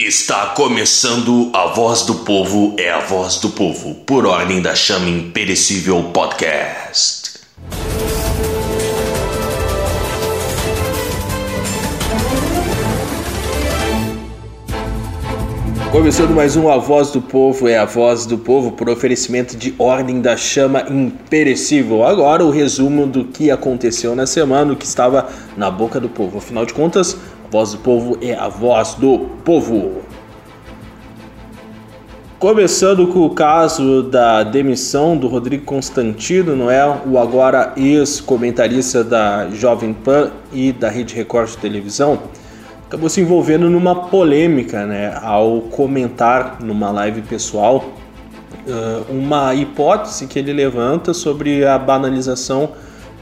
Está 0.00 0.50
começando 0.50 1.50
a 1.52 1.66
Voz 1.74 2.02
do 2.02 2.14
Povo 2.14 2.76
é 2.78 2.88
a 2.88 3.00
Voz 3.00 3.38
do 3.40 3.50
Povo, 3.50 3.96
por 4.06 4.26
ordem 4.26 4.62
da 4.62 4.72
Chama 4.72 5.08
Imperecível 5.08 6.00
Podcast. 6.12 7.40
Começando 15.90 16.30
mais 16.30 16.54
um 16.54 16.70
A 16.70 16.76
Voz 16.76 17.10
do 17.10 17.20
Povo 17.20 17.66
é 17.66 17.76
a 17.76 17.84
Voz 17.84 18.24
do 18.24 18.38
Povo 18.38 18.70
por 18.70 18.88
oferecimento 18.88 19.56
de 19.56 19.74
Ordem 19.78 20.20
da 20.20 20.36
Chama 20.36 20.82
Imperecível. 20.88 22.04
Agora 22.04 22.44
o 22.44 22.50
resumo 22.50 23.04
do 23.04 23.24
que 23.24 23.50
aconteceu 23.50 24.14
na 24.14 24.26
semana, 24.26 24.72
o 24.72 24.76
que 24.76 24.84
estava 24.84 25.28
na 25.56 25.70
boca 25.72 25.98
do 25.98 26.08
povo. 26.08 26.38
Afinal 26.38 26.64
de 26.64 26.72
contas, 26.72 27.16
Voz 27.50 27.72
do 27.72 27.78
Povo 27.78 28.18
é 28.20 28.34
a 28.34 28.48
Voz 28.48 28.94
do 28.94 29.20
Povo. 29.44 30.02
Começando 32.38 33.08
com 33.08 33.26
o 33.26 33.30
caso 33.30 34.02
da 34.02 34.44
demissão 34.44 35.16
do 35.16 35.26
Rodrigo 35.26 35.64
Constantino, 35.64 36.54
não 36.54 36.70
é? 36.70 36.86
O 37.06 37.18
agora 37.18 37.72
ex-comentarista 37.76 39.02
da 39.02 39.50
Jovem 39.50 39.92
Pan 39.92 40.30
e 40.52 40.70
da 40.72 40.88
Rede 40.88 41.14
Record 41.14 41.50
de 41.50 41.56
televisão 41.56 42.18
acabou 42.86 43.08
se 43.08 43.20
envolvendo 43.20 43.68
numa 43.68 43.94
polêmica, 44.08 44.86
né, 44.86 45.18
ao 45.22 45.60
comentar 45.62 46.58
numa 46.62 46.90
live 46.90 47.20
pessoal 47.22 47.84
uma 49.08 49.54
hipótese 49.54 50.26
que 50.26 50.38
ele 50.38 50.52
levanta 50.52 51.12
sobre 51.14 51.66
a 51.66 51.78
banalização 51.78 52.70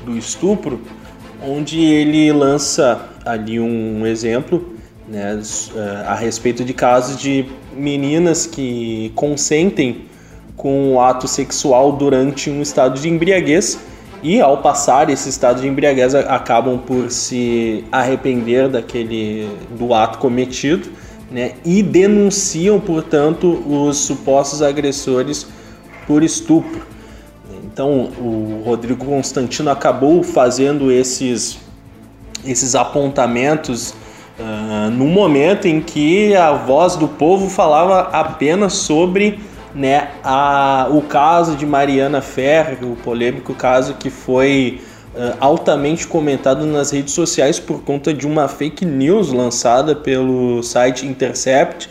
do 0.04 0.16
estupro, 0.16 0.80
onde 1.42 1.80
ele 1.80 2.32
lança 2.32 3.00
ali 3.26 3.60
um 3.60 4.06
exemplo 4.06 4.74
né, 5.08 5.34
uh, 5.34 6.08
a 6.08 6.14
respeito 6.14 6.64
de 6.64 6.72
casos 6.72 7.20
de 7.20 7.44
meninas 7.76 8.46
que 8.46 9.12
consentem 9.14 10.06
com 10.56 10.94
o 10.94 11.00
ato 11.00 11.28
sexual 11.28 11.92
durante 11.92 12.48
um 12.48 12.62
estado 12.62 12.98
de 12.98 13.08
embriaguez 13.08 13.78
e 14.22 14.40
ao 14.40 14.58
passar 14.58 15.10
esse 15.10 15.28
estado 15.28 15.60
de 15.60 15.68
embriaguez 15.68 16.14
acabam 16.14 16.78
por 16.78 17.10
se 17.10 17.84
arrepender 17.92 18.68
daquele 18.68 19.48
do 19.78 19.92
ato 19.92 20.18
cometido, 20.18 20.88
né? 21.30 21.52
E 21.64 21.82
denunciam, 21.82 22.80
portanto, 22.80 23.62
os 23.68 23.98
supostos 23.98 24.62
agressores 24.62 25.46
por 26.06 26.22
estupro. 26.24 26.86
Então, 27.64 28.10
o 28.18 28.62
Rodrigo 28.64 29.04
Constantino 29.04 29.70
acabou 29.70 30.22
fazendo 30.22 30.90
esses 30.90 31.58
esses 32.46 32.74
apontamentos 32.74 33.94
uh, 34.38 34.90
no 34.90 35.06
momento 35.06 35.66
em 35.66 35.80
que 35.80 36.34
a 36.34 36.52
voz 36.52 36.96
do 36.96 37.08
povo 37.08 37.48
falava 37.48 38.08
apenas 38.12 38.74
sobre 38.74 39.38
né, 39.74 40.08
a, 40.24 40.88
o 40.90 41.02
caso 41.02 41.54
de 41.56 41.66
Mariana 41.66 42.22
Ferrer, 42.22 42.78
o 42.82 42.96
polêmico 42.96 43.52
caso 43.54 43.94
que 43.94 44.08
foi 44.08 44.80
uh, 45.14 45.36
altamente 45.38 46.06
comentado 46.06 46.64
nas 46.64 46.90
redes 46.90 47.12
sociais 47.12 47.60
por 47.60 47.82
conta 47.82 48.12
de 48.14 48.26
uma 48.26 48.48
fake 48.48 48.84
news 48.84 49.30
lançada 49.32 49.94
pelo 49.94 50.62
site 50.62 51.06
Intercept, 51.06 51.90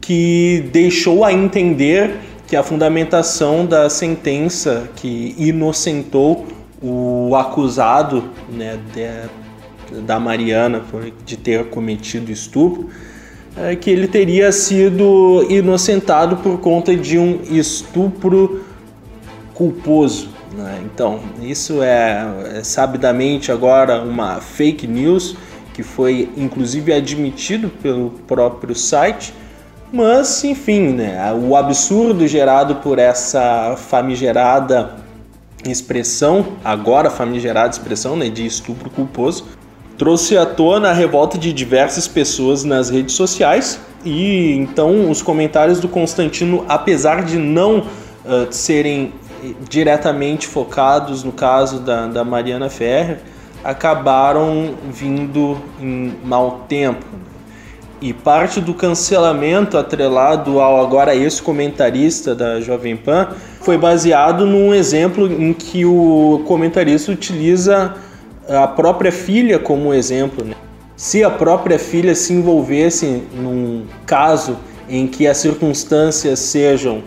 que 0.00 0.68
deixou 0.72 1.24
a 1.24 1.32
entender 1.32 2.16
que 2.48 2.56
a 2.56 2.62
fundamentação 2.62 3.64
da 3.64 3.88
sentença 3.88 4.90
que 4.96 5.34
inocentou 5.38 6.46
o 6.82 7.34
acusado 7.36 8.24
né, 8.48 8.78
de, 8.92 9.41
da 10.00 10.18
Mariana 10.18 10.82
de 11.24 11.36
ter 11.36 11.66
cometido 11.66 12.30
estupro 12.30 12.88
é, 13.56 13.76
que 13.76 13.90
ele 13.90 14.08
teria 14.08 14.50
sido 14.50 15.46
inocentado 15.48 16.36
por 16.36 16.58
conta 16.58 16.96
de 16.96 17.18
um 17.18 17.40
estupro 17.50 18.64
culposo. 19.54 20.30
Né? 20.56 20.82
Então, 20.84 21.20
isso 21.42 21.82
é, 21.82 22.26
é 22.56 22.64
sabidamente 22.64 23.52
agora 23.52 24.00
uma 24.02 24.40
fake 24.40 24.86
news 24.86 25.36
que 25.72 25.82
foi 25.82 26.30
inclusive 26.36 26.92
admitido 26.92 27.68
pelo 27.68 28.10
próprio 28.26 28.74
site. 28.74 29.34
Mas, 29.92 30.42
enfim, 30.44 30.88
né, 30.88 31.32
o 31.34 31.54
absurdo 31.54 32.26
gerado 32.26 32.76
por 32.76 32.98
essa 32.98 33.76
famigerada 33.76 34.96
expressão, 35.64 36.56
agora 36.64 37.10
famigerada 37.10 37.70
expressão 37.70 38.16
né, 38.16 38.30
de 38.30 38.44
estupro 38.44 38.88
culposo, 38.88 39.44
trouxe 40.02 40.36
à 40.36 40.44
tona 40.44 40.90
a 40.90 40.92
revolta 40.92 41.38
de 41.38 41.52
diversas 41.52 42.08
pessoas 42.08 42.64
nas 42.64 42.90
redes 42.90 43.14
sociais 43.14 43.78
e 44.04 44.50
então 44.50 45.08
os 45.08 45.22
comentários 45.22 45.78
do 45.78 45.86
Constantino, 45.86 46.64
apesar 46.68 47.22
de 47.22 47.38
não 47.38 47.78
uh, 47.78 47.84
serem 48.50 49.12
diretamente 49.70 50.48
focados 50.48 51.22
no 51.22 51.30
caso 51.30 51.78
da, 51.78 52.08
da 52.08 52.24
Mariana 52.24 52.68
Ferrer, 52.68 53.20
acabaram 53.62 54.74
vindo 54.90 55.56
em 55.80 56.14
mau 56.24 56.64
tempo. 56.68 57.06
E 58.00 58.12
parte 58.12 58.60
do 58.60 58.74
cancelamento 58.74 59.78
atrelado 59.78 60.58
ao 60.58 60.80
agora 60.84 61.14
ex-comentarista 61.14 62.34
da 62.34 62.60
Jovem 62.60 62.96
Pan 62.96 63.28
foi 63.60 63.78
baseado 63.78 64.46
num 64.46 64.74
exemplo 64.74 65.28
em 65.28 65.52
que 65.52 65.84
o 65.84 66.42
comentarista 66.44 67.12
utiliza 67.12 67.94
a 68.48 68.66
própria 68.66 69.12
filha 69.12 69.58
como 69.58 69.92
exemplo. 69.94 70.44
Né? 70.44 70.54
Se 70.96 71.22
a 71.22 71.30
própria 71.30 71.78
filha 71.78 72.14
se 72.14 72.32
envolvesse 72.32 73.22
num 73.34 73.86
caso 74.06 74.58
em 74.88 75.06
que 75.06 75.26
as 75.26 75.38
circunstâncias 75.38 76.38
sejam 76.38 77.02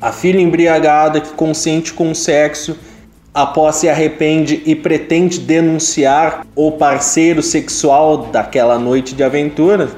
a 0.00 0.12
filha 0.12 0.40
embriagada 0.40 1.20
que 1.20 1.30
consente 1.30 1.92
com 1.92 2.10
o 2.10 2.14
sexo, 2.14 2.76
após 3.32 3.76
se 3.76 3.88
arrepende 3.88 4.62
e 4.64 4.74
pretende 4.74 5.40
denunciar 5.40 6.46
o 6.54 6.72
parceiro 6.72 7.42
sexual 7.42 8.26
daquela 8.26 8.78
noite 8.78 9.14
de 9.14 9.24
aventura, 9.24 9.88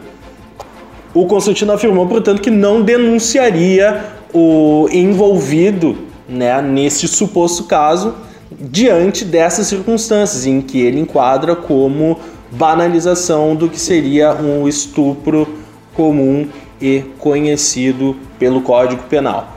o 1.13 1.27
Constantino 1.27 1.73
afirmou, 1.73 2.07
portanto, 2.07 2.41
que 2.41 2.51
não 2.51 2.83
denunciaria 2.83 4.05
o 4.33 4.89
envolvido 4.91 5.97
né, 6.29 6.61
nesse 6.61 7.09
suposto 7.09 7.65
caso 7.65 8.15
diante 8.51 9.25
dessas 9.25 9.67
circunstâncias 9.67 10.47
em 10.47 10.61
que 10.61 10.81
ele 10.81 11.01
enquadra 11.01 11.57
como 11.57 12.19
banalização 12.51 13.55
do 13.55 13.69
que 13.69 13.79
seria 13.79 14.35
um 14.35 14.69
estupro 14.69 15.49
comum 15.95 16.49
e 16.81 17.05
conhecido 17.19 18.17
pelo 18.39 18.63
Código 18.63 19.03
Penal. 19.05 19.57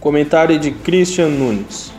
Comentário 0.00 0.58
de 0.58 0.70
Christian 0.70 1.28
Nunes. 1.28 1.92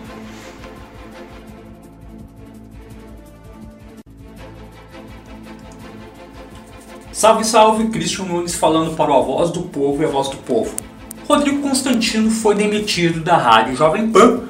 Salve, 7.12 7.44
salve, 7.44 7.88
Christian 7.90 8.26
Nunes 8.26 8.56
falando 8.56 8.96
para 8.96 9.12
o 9.12 9.18
A 9.18 9.22
Voz 9.22 9.52
do 9.52 9.64
Povo 9.64 10.02
e 10.02 10.06
a 10.06 10.10
Voz 10.10 10.30
do 10.30 10.38
Povo. 10.38 10.74
Rodrigo 11.28 11.62
Constantino 11.62 12.32
foi 12.32 12.56
demitido 12.56 13.20
da 13.20 13.36
Rádio 13.36 13.76
Jovem 13.76 14.10
Pan 14.10 14.44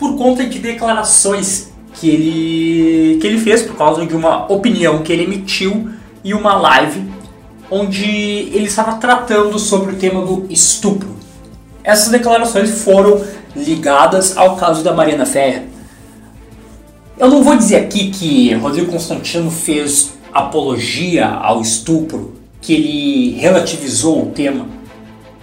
por 0.00 0.16
conta 0.16 0.46
de 0.46 0.58
declarações 0.58 1.70
que 1.92 2.08
ele, 2.08 3.18
que 3.20 3.26
ele 3.26 3.38
fez 3.38 3.62
por 3.62 3.76
causa 3.76 4.06
de 4.06 4.16
uma 4.16 4.50
opinião 4.50 5.02
que 5.02 5.12
ele 5.12 5.24
emitiu 5.24 5.90
em 6.24 6.32
uma 6.32 6.56
live 6.56 7.04
onde 7.70 8.04
ele 8.04 8.64
estava 8.64 8.94
tratando 8.94 9.58
sobre 9.58 9.92
o 9.92 9.96
tema 9.96 10.24
do 10.24 10.46
estupro. 10.50 11.14
Essas 11.84 12.08
declarações 12.08 12.82
foram 12.82 13.22
ligadas 13.54 14.36
ao 14.36 14.56
caso 14.56 14.82
da 14.82 14.92
Mariana 14.94 15.26
Ferrer. 15.26 15.64
Eu 17.18 17.28
não 17.28 17.42
vou 17.42 17.54
dizer 17.54 17.76
aqui 17.76 18.10
que 18.10 18.54
Rodrigo 18.54 18.90
Constantino 18.90 19.50
fez 19.50 20.14
apologia 20.32 21.28
ao 21.28 21.60
estupro, 21.60 22.34
que 22.60 22.72
ele 22.72 23.38
relativizou 23.38 24.22
o 24.22 24.26
tema. 24.30 24.66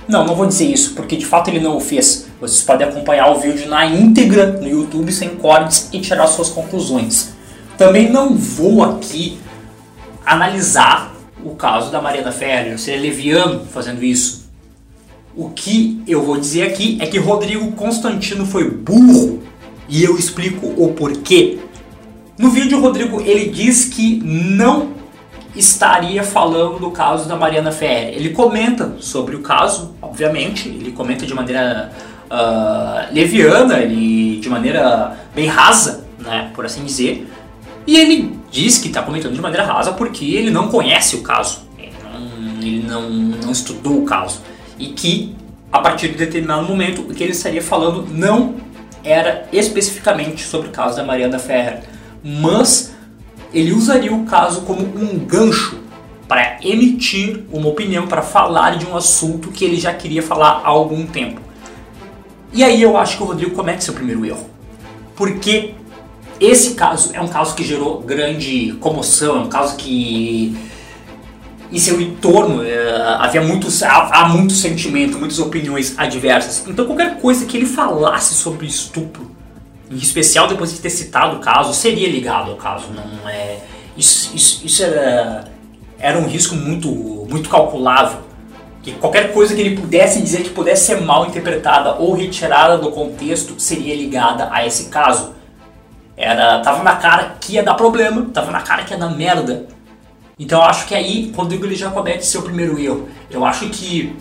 Não, 0.07 0.25
não 0.25 0.35
vou 0.35 0.47
dizer 0.47 0.65
isso, 0.65 0.95
porque 0.95 1.15
de 1.15 1.25
fato 1.25 1.49
ele 1.49 1.59
não 1.59 1.77
o 1.77 1.79
fez. 1.79 2.26
Vocês 2.39 2.61
podem 2.61 2.87
acompanhar 2.87 3.31
o 3.31 3.39
vídeo 3.39 3.67
na 3.67 3.85
íntegra 3.85 4.51
no 4.51 4.67
YouTube 4.67 5.11
sem 5.11 5.29
cortes 5.29 5.89
e 5.91 5.99
tirar 5.99 6.27
suas 6.27 6.49
conclusões. 6.49 7.33
Também 7.77 8.11
não 8.11 8.35
vou 8.35 8.83
aqui 8.83 9.39
analisar 10.23 11.15
o 11.43 11.55
caso 11.55 11.91
da 11.91 12.01
Mariana 12.01 12.31
Ferrer, 12.31 12.77
seria 12.77 13.01
leviano 13.01 13.65
fazendo 13.65 14.03
isso. 14.03 14.47
O 15.35 15.49
que 15.49 16.01
eu 16.07 16.23
vou 16.23 16.37
dizer 16.37 16.63
aqui 16.63 16.97
é 17.01 17.07
que 17.07 17.17
Rodrigo 17.17 17.71
Constantino 17.71 18.45
foi 18.45 18.69
burro 18.69 19.41
e 19.87 20.03
eu 20.03 20.17
explico 20.17 20.67
o 20.77 20.93
porquê. 20.93 21.59
No 22.37 22.49
vídeo, 22.49 22.79
Rodrigo 22.79 23.21
ele 23.21 23.49
diz 23.49 23.85
que 23.85 24.19
não 24.23 24.89
estaria 25.55 26.23
falando 26.23 26.79
do 26.79 26.91
caso 26.91 27.27
da 27.27 27.35
Mariana 27.35 27.71
Ferrer. 27.71 28.15
Ele 28.15 28.29
comenta 28.29 28.95
sobre 28.99 29.35
o 29.35 29.41
caso, 29.41 29.95
obviamente, 30.01 30.67
ele 30.67 30.91
comenta 30.91 31.25
de 31.25 31.33
maneira 31.33 31.91
uh, 32.31 33.13
leviana, 33.13 33.79
ele 33.79 34.39
de 34.39 34.49
maneira 34.49 35.17
bem 35.33 35.47
rasa, 35.47 36.05
né, 36.19 36.51
por 36.53 36.65
assim 36.65 36.83
dizer. 36.83 37.27
E 37.85 37.97
ele 37.97 38.37
diz 38.51 38.77
que 38.77 38.87
está 38.87 39.01
comentando 39.01 39.33
de 39.33 39.41
maneira 39.41 39.65
rasa 39.65 39.93
porque 39.93 40.25
ele 40.25 40.51
não 40.51 40.67
conhece 40.67 41.15
o 41.15 41.21
caso. 41.21 41.67
Ele 41.77 41.93
não, 42.03 42.61
ele 42.61 42.83
não, 42.85 43.09
não 43.09 43.51
estudou 43.51 43.99
o 43.99 44.05
caso. 44.05 44.41
E 44.77 44.87
que, 44.87 45.35
a 45.71 45.79
partir 45.79 46.09
de 46.09 46.17
determinado 46.17 46.63
momento, 46.63 47.01
o 47.01 47.13
que 47.13 47.23
ele 47.23 47.31
estaria 47.31 47.61
falando 47.61 48.07
não 48.11 48.55
era 49.03 49.47
especificamente 49.53 50.43
sobre 50.43 50.67
o 50.67 50.71
caso 50.71 50.97
da 50.97 51.03
Mariana 51.03 51.39
Ferrer, 51.39 51.83
mas 52.23 52.93
ele 53.53 53.71
usaria 53.71 54.13
o 54.13 54.25
caso 54.25 54.61
como 54.61 54.81
um 54.81 55.17
gancho 55.19 55.79
para 56.27 56.57
emitir 56.61 57.45
uma 57.51 57.69
opinião, 57.69 58.05
para 58.05 58.21
falar 58.21 58.77
de 58.77 58.85
um 58.85 58.97
assunto 58.97 59.49
que 59.49 59.63
ele 59.63 59.77
já 59.77 59.93
queria 59.93 60.21
falar 60.21 60.61
há 60.63 60.67
algum 60.67 61.05
tempo. 61.05 61.39
E 62.53 62.63
aí 62.63 62.81
eu 62.81 62.97
acho 62.97 63.17
que 63.17 63.23
o 63.23 63.25
Rodrigo 63.25 63.55
comete 63.55 63.83
seu 63.83 63.93
primeiro 63.93 64.25
erro. 64.25 64.49
Porque 65.15 65.73
esse 66.39 66.75
caso 66.75 67.11
é 67.13 67.21
um 67.21 67.27
caso 67.27 67.55
que 67.55 67.63
gerou 67.63 68.01
grande 68.01 68.73
comoção, 68.79 69.37
é 69.37 69.39
um 69.39 69.49
caso 69.49 69.75
que 69.75 70.55
em 71.71 71.79
seu 71.79 71.99
entorno 71.99 72.63
é, 72.63 73.17
havia 73.19 73.41
muitos, 73.41 73.83
há, 73.83 74.21
há 74.21 74.29
muito 74.29 74.53
sentimento, 74.53 75.17
muitas 75.17 75.39
opiniões 75.39 75.97
adversas. 75.97 76.63
Então 76.67 76.85
qualquer 76.85 77.19
coisa 77.19 77.45
que 77.45 77.57
ele 77.57 77.65
falasse 77.65 78.35
sobre 78.35 78.65
estupro, 78.65 79.31
em 79.89 79.97
especial 79.97 80.47
depois 80.47 80.73
de 80.73 80.79
ter 80.79 80.89
citado 80.89 81.37
o 81.37 81.39
caso, 81.39 81.73
seria 81.73 82.07
ligado 82.07 82.51
ao 82.51 82.57
caso. 82.57 82.87
Não 82.91 83.27
é 83.27 83.59
isso, 83.97 84.35
isso, 84.35 84.65
isso 84.65 84.83
era, 84.83 85.51
era 85.97 86.19
um 86.19 86.27
risco 86.27 86.55
muito, 86.55 86.89
muito 87.29 87.49
calculável. 87.49 88.26
Que 88.87 88.93
qualquer 88.93 89.33
coisa 89.33 89.53
que 89.53 89.59
ele 89.59 89.75
pudesse 89.75 90.21
dizer 90.21 90.43
que 90.43 90.49
pudesse 90.49 90.85
ser 90.85 91.01
mal 91.01 91.25
interpretada 91.25 91.95
ou 91.95 92.13
retirada 92.13 92.77
do 92.77 92.89
contexto 92.89 93.55
seria 93.57 93.93
ligada 93.93 94.47
a 94.49 94.65
esse 94.65 94.85
caso. 94.85 95.35
Era, 96.15 96.61
tava 96.61 96.83
na 96.83 96.95
cara 96.95 97.35
que 97.41 97.55
ia 97.55 97.63
dar 97.63 97.73
problema, 97.73 98.29
tava 98.33 98.49
na 98.49 98.61
cara 98.61 98.85
que 98.85 98.93
ia 98.93 98.97
dar 98.97 99.09
merda. 99.09 99.67
Então 100.39 100.61
eu 100.61 100.65
acho 100.65 100.87
que 100.87 100.95
aí 100.95 101.33
Rodrigo 101.35 101.65
ele 101.65 101.75
já 101.75 101.89
comete 101.89 102.25
seu 102.25 102.43
primeiro 102.43 102.79
erro. 102.79 103.09
Eu 103.29 103.43
acho 103.43 103.67
que 103.67 104.15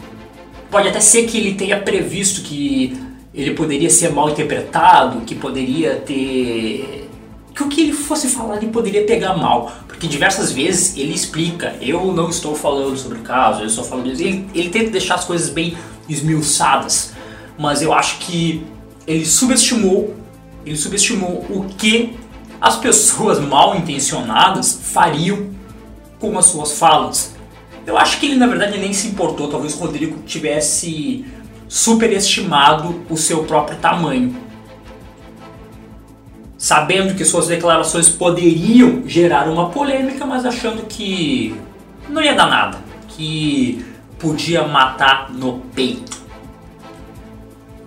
pode 0.69 0.89
até 0.89 0.99
ser 0.99 1.27
que 1.27 1.39
ele 1.39 1.55
tenha 1.55 1.79
previsto 1.79 2.43
que 2.43 3.01
ele 3.33 3.53
poderia 3.55 3.89
ser 3.89 4.11
mal 4.11 4.31
interpretado, 4.31 5.21
que 5.21 5.37
poderia 5.37 5.95
ter 5.95 7.06
que 7.57 7.63
o 7.63 7.69
que 7.69 7.81
ele 7.81 7.93
fosse 7.95 8.29
falar 8.29 8.59
ele 8.59 8.71
poderia 8.71 9.05
pegar 9.05 9.35
mal, 9.35 9.73
porque 9.89 10.07
diversas 10.07 10.53
vezes 10.53 10.95
ele 10.95 11.15
explica, 11.15 11.75
eu 11.81 12.13
não 12.13 12.29
estou 12.29 12.55
falando 12.55 12.95
sobre 12.99 13.19
o 13.19 13.23
caso, 13.23 13.63
eu 13.63 13.67
estou 13.67 13.83
falando 13.83 14.09
ele, 14.09 14.47
ele 14.55 14.69
tenta 14.69 14.91
deixar 14.91 15.15
as 15.15 15.25
coisas 15.25 15.49
bem 15.49 15.75
esmiuçadas, 16.07 17.15
mas 17.59 17.81
eu 17.81 17.95
acho 17.95 18.19
que 18.19 18.63
ele 19.07 19.25
subestimou, 19.25 20.15
ele 20.67 20.77
subestimou 20.77 21.47
o 21.49 21.65
que 21.79 22.19
as 22.61 22.77
pessoas 22.77 23.41
mal 23.41 23.75
intencionadas 23.75 24.79
fariam 24.83 25.49
com 26.19 26.39
as 26.39 26.47
suas 26.47 26.79
falas. 26.79 27.35
Eu 27.87 27.97
acho 27.97 28.21
que 28.21 28.27
ele 28.27 28.35
na 28.35 28.47
verdade 28.47 28.77
nem 28.77 28.93
se 28.93 29.09
importou, 29.09 29.49
talvez 29.49 29.75
o 29.75 29.79
Rodrigo 29.79 30.23
tivesse 30.27 31.25
superestimado 31.69 33.03
o 33.09 33.17
seu 33.17 33.45
próprio 33.45 33.79
tamanho 33.79 34.46
sabendo 36.59 37.15
que 37.15 37.25
suas 37.25 37.47
declarações 37.47 38.09
poderiam 38.09 39.03
gerar 39.07 39.49
uma 39.49 39.69
polêmica, 39.71 40.25
mas 40.25 40.45
achando 40.45 40.87
que 40.87 41.55
não 42.09 42.23
ia 42.23 42.35
dar 42.35 42.47
nada, 42.47 42.79
que 43.09 43.85
podia 44.19 44.67
matar 44.67 45.31
no 45.33 45.61
peito. 45.75 46.25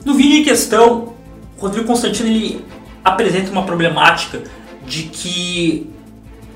No 0.06 0.14
vídeo 0.14 0.38
em 0.38 0.44
questão, 0.44 1.14
Rodrigo 1.58 1.88
Constantino 1.88 2.30
ele 2.30 2.66
apresenta 3.04 3.52
uma 3.52 3.64
problemática 3.64 4.44
de 4.86 5.04
que 5.04 5.90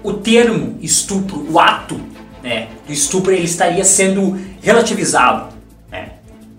o 0.03 0.13
termo 0.13 0.77
estupro, 0.81 1.45
o 1.51 1.59
ato 1.59 1.99
né, 2.41 2.67
do 2.85 2.93
estupro, 2.93 3.31
ele 3.31 3.45
estaria 3.45 3.83
sendo 3.83 4.39
relativizado. 4.61 5.53
Né? 5.89 6.11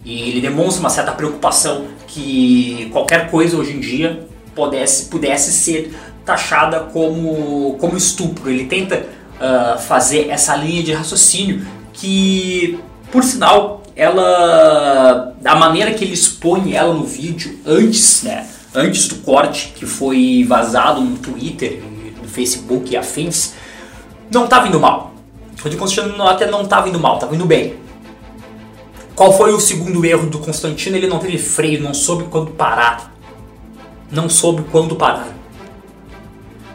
E 0.04 0.30
ele 0.30 0.40
demonstra 0.40 0.80
uma 0.80 0.90
certa 0.90 1.12
preocupação 1.12 1.86
que 2.06 2.88
qualquer 2.92 3.30
coisa 3.30 3.56
hoje 3.56 3.72
em 3.72 3.80
dia 3.80 4.23
pudesse, 4.54 5.06
pudesse 5.06 5.52
ser 5.52 5.94
taxada 6.24 6.80
como, 6.92 7.76
como 7.78 7.96
estupro. 7.96 8.50
Ele 8.50 8.64
tenta 8.64 9.06
uh, 9.36 9.78
fazer 9.78 10.28
essa 10.30 10.56
linha 10.56 10.82
de 10.82 10.92
raciocínio 10.92 11.66
que, 11.92 12.78
por 13.10 13.22
sinal, 13.22 13.82
ela 13.96 15.34
a 15.44 15.56
maneira 15.56 15.92
que 15.94 16.04
ele 16.04 16.14
expõe 16.14 16.74
ela 16.74 16.92
no 16.92 17.04
vídeo 17.04 17.60
antes, 17.64 18.22
né, 18.22 18.46
antes 18.74 19.06
do 19.06 19.16
corte 19.16 19.72
que 19.76 19.86
foi 19.86 20.44
vazado 20.48 21.00
no 21.00 21.16
Twitter, 21.18 21.80
no 22.20 22.28
Facebook 22.28 22.92
e 22.92 22.96
afins, 22.96 23.54
não 24.30 24.46
tá 24.46 24.60
vindo 24.60 24.80
mal. 24.80 25.12
O 25.64 25.68
de 25.68 25.76
Constantino 25.76 26.26
até 26.26 26.50
não 26.50 26.66
tá 26.66 26.80
vindo 26.80 26.98
mal, 26.98 27.18
tá 27.18 27.26
vindo 27.26 27.46
bem. 27.46 27.76
Qual 29.14 29.32
foi 29.34 29.54
o 29.54 29.60
segundo 29.60 30.04
erro 30.04 30.26
do 30.26 30.40
Constantino? 30.40 30.96
Ele 30.96 31.06
não 31.06 31.18
teve 31.18 31.38
freio, 31.38 31.80
não 31.80 31.94
soube 31.94 32.24
quando 32.24 32.50
parar 32.50 33.13
não 34.10 34.28
soube 34.28 34.62
quando 34.70 34.96
parar. 34.96 35.34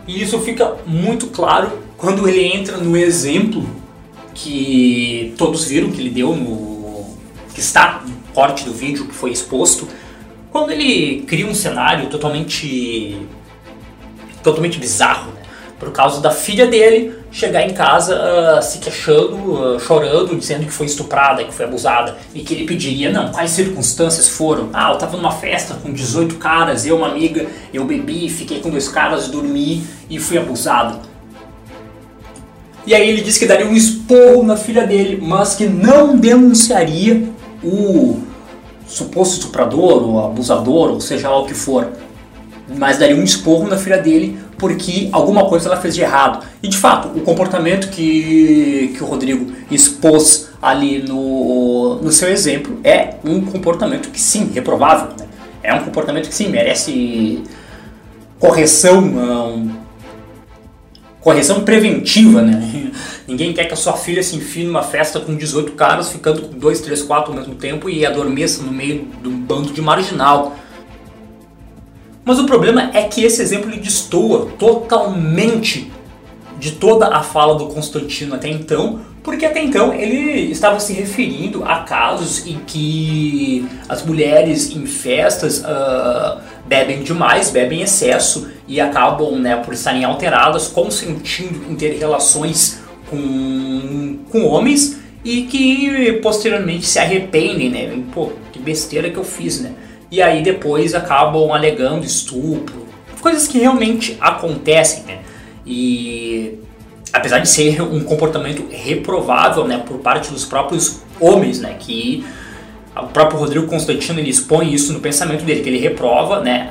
E 0.08 0.22
isso 0.22 0.40
fica 0.40 0.76
muito 0.86 1.28
claro 1.28 1.80
quando 1.98 2.28
ele 2.28 2.44
entra 2.44 2.78
no 2.78 2.98
exemplo 2.98 3.64
que 4.34 5.34
todos 5.38 5.66
viram 5.66 5.92
que 5.92 6.00
ele 6.00 6.10
deu 6.10 6.36
no 6.36 7.16
que 7.54 7.60
está 7.60 8.02
no 8.08 8.16
corte 8.34 8.64
do 8.64 8.74
vídeo 8.74 9.06
que 9.06 9.14
foi 9.14 9.31
exposto, 9.31 9.88
quando 10.52 10.72
ele 10.72 11.24
cria 11.24 11.46
um 11.46 11.54
cenário 11.54 12.10
totalmente 12.10 13.28
totalmente 14.42 14.80
bizarro? 14.80 15.34
Por 15.80 15.92
causa 15.92 16.20
da 16.20 16.30
filha 16.30 16.68
dele 16.68 17.18
chegar 17.31 17.64
em 17.66 17.74
casa 17.74 18.20
uh, 18.20 18.62
se 18.62 18.80
queixando, 18.80 19.36
uh, 19.36 19.80
chorando, 19.80 20.36
dizendo 20.36 20.66
que 20.66 20.74
foi 20.74 20.86
estuprada, 20.86 21.44
que 21.44 21.54
foi 21.54 21.66
abusada 21.66 22.18
e 22.36 22.42
que 22.42 22.54
ele 22.54 22.66
pediria, 22.66 23.12
não, 23.12 23.31
quais 23.31 23.52
circunstâncias 23.52 24.28
foram? 24.28 24.70
Ah, 24.74 24.92
eu 24.92 24.98
tava 24.98 25.16
numa 25.16 25.31
festa 25.31 25.76
com 25.76 25.94
18 25.94 26.36
caras, 26.36 26.86
eu 26.86 26.98
uma 26.98 27.08
amiga, 27.08 27.48
eu 27.74 27.86
bebi, 27.86 28.30
fiquei 28.30 28.60
com 28.60 28.70
dois 28.70 28.90
caras, 28.90 29.30
dormi 29.30 29.84
e 30.10 30.20
fui 30.20 30.38
abusado. 30.38 31.00
E 32.86 32.94
aí 32.94 33.08
ele 33.08 33.22
disse 33.22 33.40
que 33.40 33.46
daria 33.46 33.68
um 33.68 33.75
esporro 33.75 34.44
na 34.44 34.58
filha 34.58 34.86
dele, 34.86 35.20
mas 35.22 35.56
que 35.56 35.66
não 35.66 36.18
denunciaria 36.18 37.30
o 37.64 38.20
suposto 38.88 39.36
estuprador 39.36 40.04
ou 40.04 40.25
abusador, 40.25 40.92
ou 40.92 41.00
seja 41.00 41.30
lá 41.30 41.40
o 41.40 41.46
que 41.46 41.54
for, 41.54 41.88
mas 42.77 42.98
daria 42.98 43.16
um 43.16 43.24
esporro 43.24 43.68
na 43.68 43.77
filha 43.77 43.98
dele 43.98 44.39
porque 44.57 45.07
alguma 45.12 45.45
coisa 45.45 45.69
ela 45.69 45.77
fez 45.77 45.95
de 45.95 46.01
errado. 46.01 46.45
E 46.62 46.68
de 46.68 46.77
fato, 46.77 47.07
o 47.18 47.21
comportamento 47.21 47.89
que, 47.89 48.94
que 48.95 49.04
o 49.04 49.07
Rodrigo 49.07 49.51
expôs 49.71 50.50
ali 50.62 51.01
no, 51.01 51.95
no 52.01 52.12
seu 52.12 52.30
exemplo 52.30 52.80
é 52.83 53.16
um 53.24 53.42
comportamento 53.42 54.10
que 54.10 54.20
sim, 54.20 54.51
reprovável. 54.53 55.08
Né? 55.17 55.25
É 55.63 55.74
um 55.74 55.84
comportamento 55.84 56.27
que 56.27 56.36
sim, 56.36 56.50
merece 56.50 57.44
correção, 58.38 59.00
um, 59.00 59.72
correção 61.22 61.62
preventiva, 61.62 62.41
né? 62.41 62.91
Ninguém 63.27 63.53
quer 63.53 63.65
que 63.65 63.74
a 63.74 63.77
sua 63.77 63.94
filha 63.94 64.24
se 64.24 64.36
enfie 64.36 64.63
numa 64.63 64.82
festa 64.82 65.20
com 65.20 65.36
18 65.36 65.74
caras, 65.74 66.10
ficando 66.10 66.41
com 66.41 66.58
2, 66.58 66.82
3, 66.82 67.03
4 67.03 67.32
ao 67.32 67.38
mesmo 67.38 67.55
tempo 67.55 67.88
e 67.89 68.03
adormeça 68.05 68.63
no 68.63 68.72
meio 68.72 69.08
de 69.22 69.29
um 69.29 69.39
bando 69.39 69.72
de 69.72 69.82
marginal. 69.82 70.58
Mas 72.29 72.38
o 72.38 72.45
problema 72.45 72.91
é 72.93 73.01
que 73.05 73.24
esse 73.24 73.41
exemplo 73.41 73.71
ele 73.71 73.79
destoa 73.79 74.51
totalmente 74.59 75.91
de 76.59 76.74
toda 76.74 77.07
a 77.07 77.24
fala 77.24 77.55
do 77.55 77.65
Constantino 77.65 78.36
até 78.36 78.48
então, 78.48 79.00
porque 79.24 79.48
até 79.48 79.63
então 79.63 79.91
ele 79.95 80.51
estava 80.51 80.79
se 80.79 80.93
referindo 80.93 81.63
a 81.65 81.77
casos 81.77 82.45
em 82.45 82.59
que 82.67 83.67
as 83.89 84.05
mulheres 84.05 84.69
em 84.69 84.86
festas 84.86 85.63
uh, 85.63 86.39
bebem 86.67 87.01
demais, 87.01 87.50
bebem 87.50 87.79
em 87.79 87.81
excesso 87.81 88.48
e 88.67 88.79
acabam, 88.79 89.39
né, 89.39 89.55
por 89.55 89.74
estarem 89.74 90.03
alteradas, 90.03 90.67
consentindo 90.67 91.65
em 91.67 91.75
ter 91.75 91.98
relações 91.98 92.79
com, 93.09 94.19
com 94.31 94.45
homens 94.45 95.00
e 95.25 95.48
que 95.48 96.19
posteriormente 96.21 96.86
se 96.86 97.00
arrependem, 97.00 97.71
né? 97.71 98.03
Pô, 98.13 98.33
que 98.53 98.59
besteira 98.59 99.09
que 99.09 99.17
eu 99.17 99.24
fiz, 99.24 99.62
né? 99.62 99.74
E 100.12 100.22
aí 100.22 100.42
depois 100.42 100.96
acabam 100.96 101.51
alegando 101.51 102.06
estupro, 102.06 102.88
coisas 103.22 103.48
que 103.48 103.60
realmente 103.60 104.18
acontecem, 104.20 105.04
né? 105.04 105.20
E 105.66 106.58
apesar 107.12 107.39
de 107.39 107.50
ser 107.50 107.82
um 107.82 108.04
comportamento 108.04 108.66
reprovável, 108.72 109.68
né, 109.68 109.84
por 109.86 109.98
parte 109.98 110.32
dos 110.32 110.46
próprios 110.46 111.01
homens, 111.20 111.60
né, 111.60 111.75
que 111.80 112.25
o 112.96 113.08
próprio 113.08 113.39
Rodrigo 113.39 113.68
Constantino 113.68 114.20
ele 114.20 114.30
expõe 114.30 114.74
isso 114.74 114.94
no 114.94 115.00
pensamento 115.00 115.44
dele, 115.44 115.62
que 115.62 115.70
ele 115.70 115.80
reprova, 115.80 116.42
né, 116.42 116.70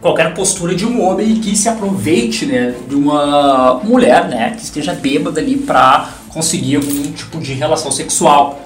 qualquer 0.00 0.32
postura 0.34 0.74
de 0.74 0.86
um 0.86 1.02
homem 1.02 1.36
que 1.36 1.54
se 1.56 1.68
aproveite, 1.68 2.46
né, 2.46 2.74
de 2.88 2.94
uma 2.94 3.80
mulher, 3.82 4.28
né, 4.28 4.54
que 4.56 4.62
esteja 4.62 4.94
bêbada 4.94 5.40
ali 5.40 5.56
para 5.56 6.08
conseguir 6.28 6.76
algum 6.76 7.12
tipo 7.12 7.38
de 7.38 7.52
relação 7.52 7.90
sexual. 7.90 8.60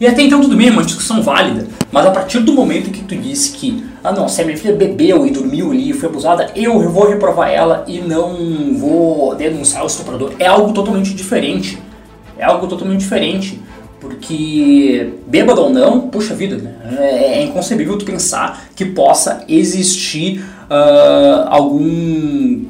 E 0.00 0.06
até 0.06 0.22
então 0.22 0.40
tudo 0.40 0.56
bem, 0.56 0.70
uma 0.70 0.84
discussão 0.84 1.22
válida, 1.22 1.66
mas 1.92 2.04
a 2.04 2.10
partir 2.10 2.40
do 2.40 2.52
momento 2.52 2.90
que 2.90 3.02
tu 3.02 3.14
disse 3.14 3.52
que 3.52 3.84
ah 4.02 4.12
não, 4.12 4.28
se 4.28 4.42
a 4.42 4.44
minha 4.44 4.58
filha 4.58 4.74
bebeu 4.74 5.26
e 5.26 5.30
dormiu 5.30 5.70
ali 5.70 5.88
e 5.88 5.92
foi 5.94 6.08
abusada, 6.08 6.50
eu 6.54 6.90
vou 6.90 7.08
reprovar 7.08 7.50
ela 7.50 7.84
e 7.88 8.00
não 8.00 8.74
vou 8.76 9.34
denunciar 9.34 9.82
o 9.82 9.86
estuprador. 9.86 10.32
É 10.38 10.46
algo 10.46 10.74
totalmente 10.74 11.14
diferente. 11.14 11.78
É 12.36 12.44
algo 12.44 12.66
totalmente 12.66 13.00
diferente. 13.00 13.58
Porque, 13.98 15.14
bêbado 15.26 15.62
ou 15.62 15.70
não, 15.70 16.02
puxa 16.02 16.34
vida, 16.34 16.56
né? 16.58 16.74
é, 16.98 17.38
é 17.38 17.44
inconcebível 17.44 17.96
tu 17.96 18.04
pensar 18.04 18.66
que 18.76 18.84
possa 18.84 19.42
existir 19.48 20.44
uh, 20.68 21.48
algum 21.48 22.64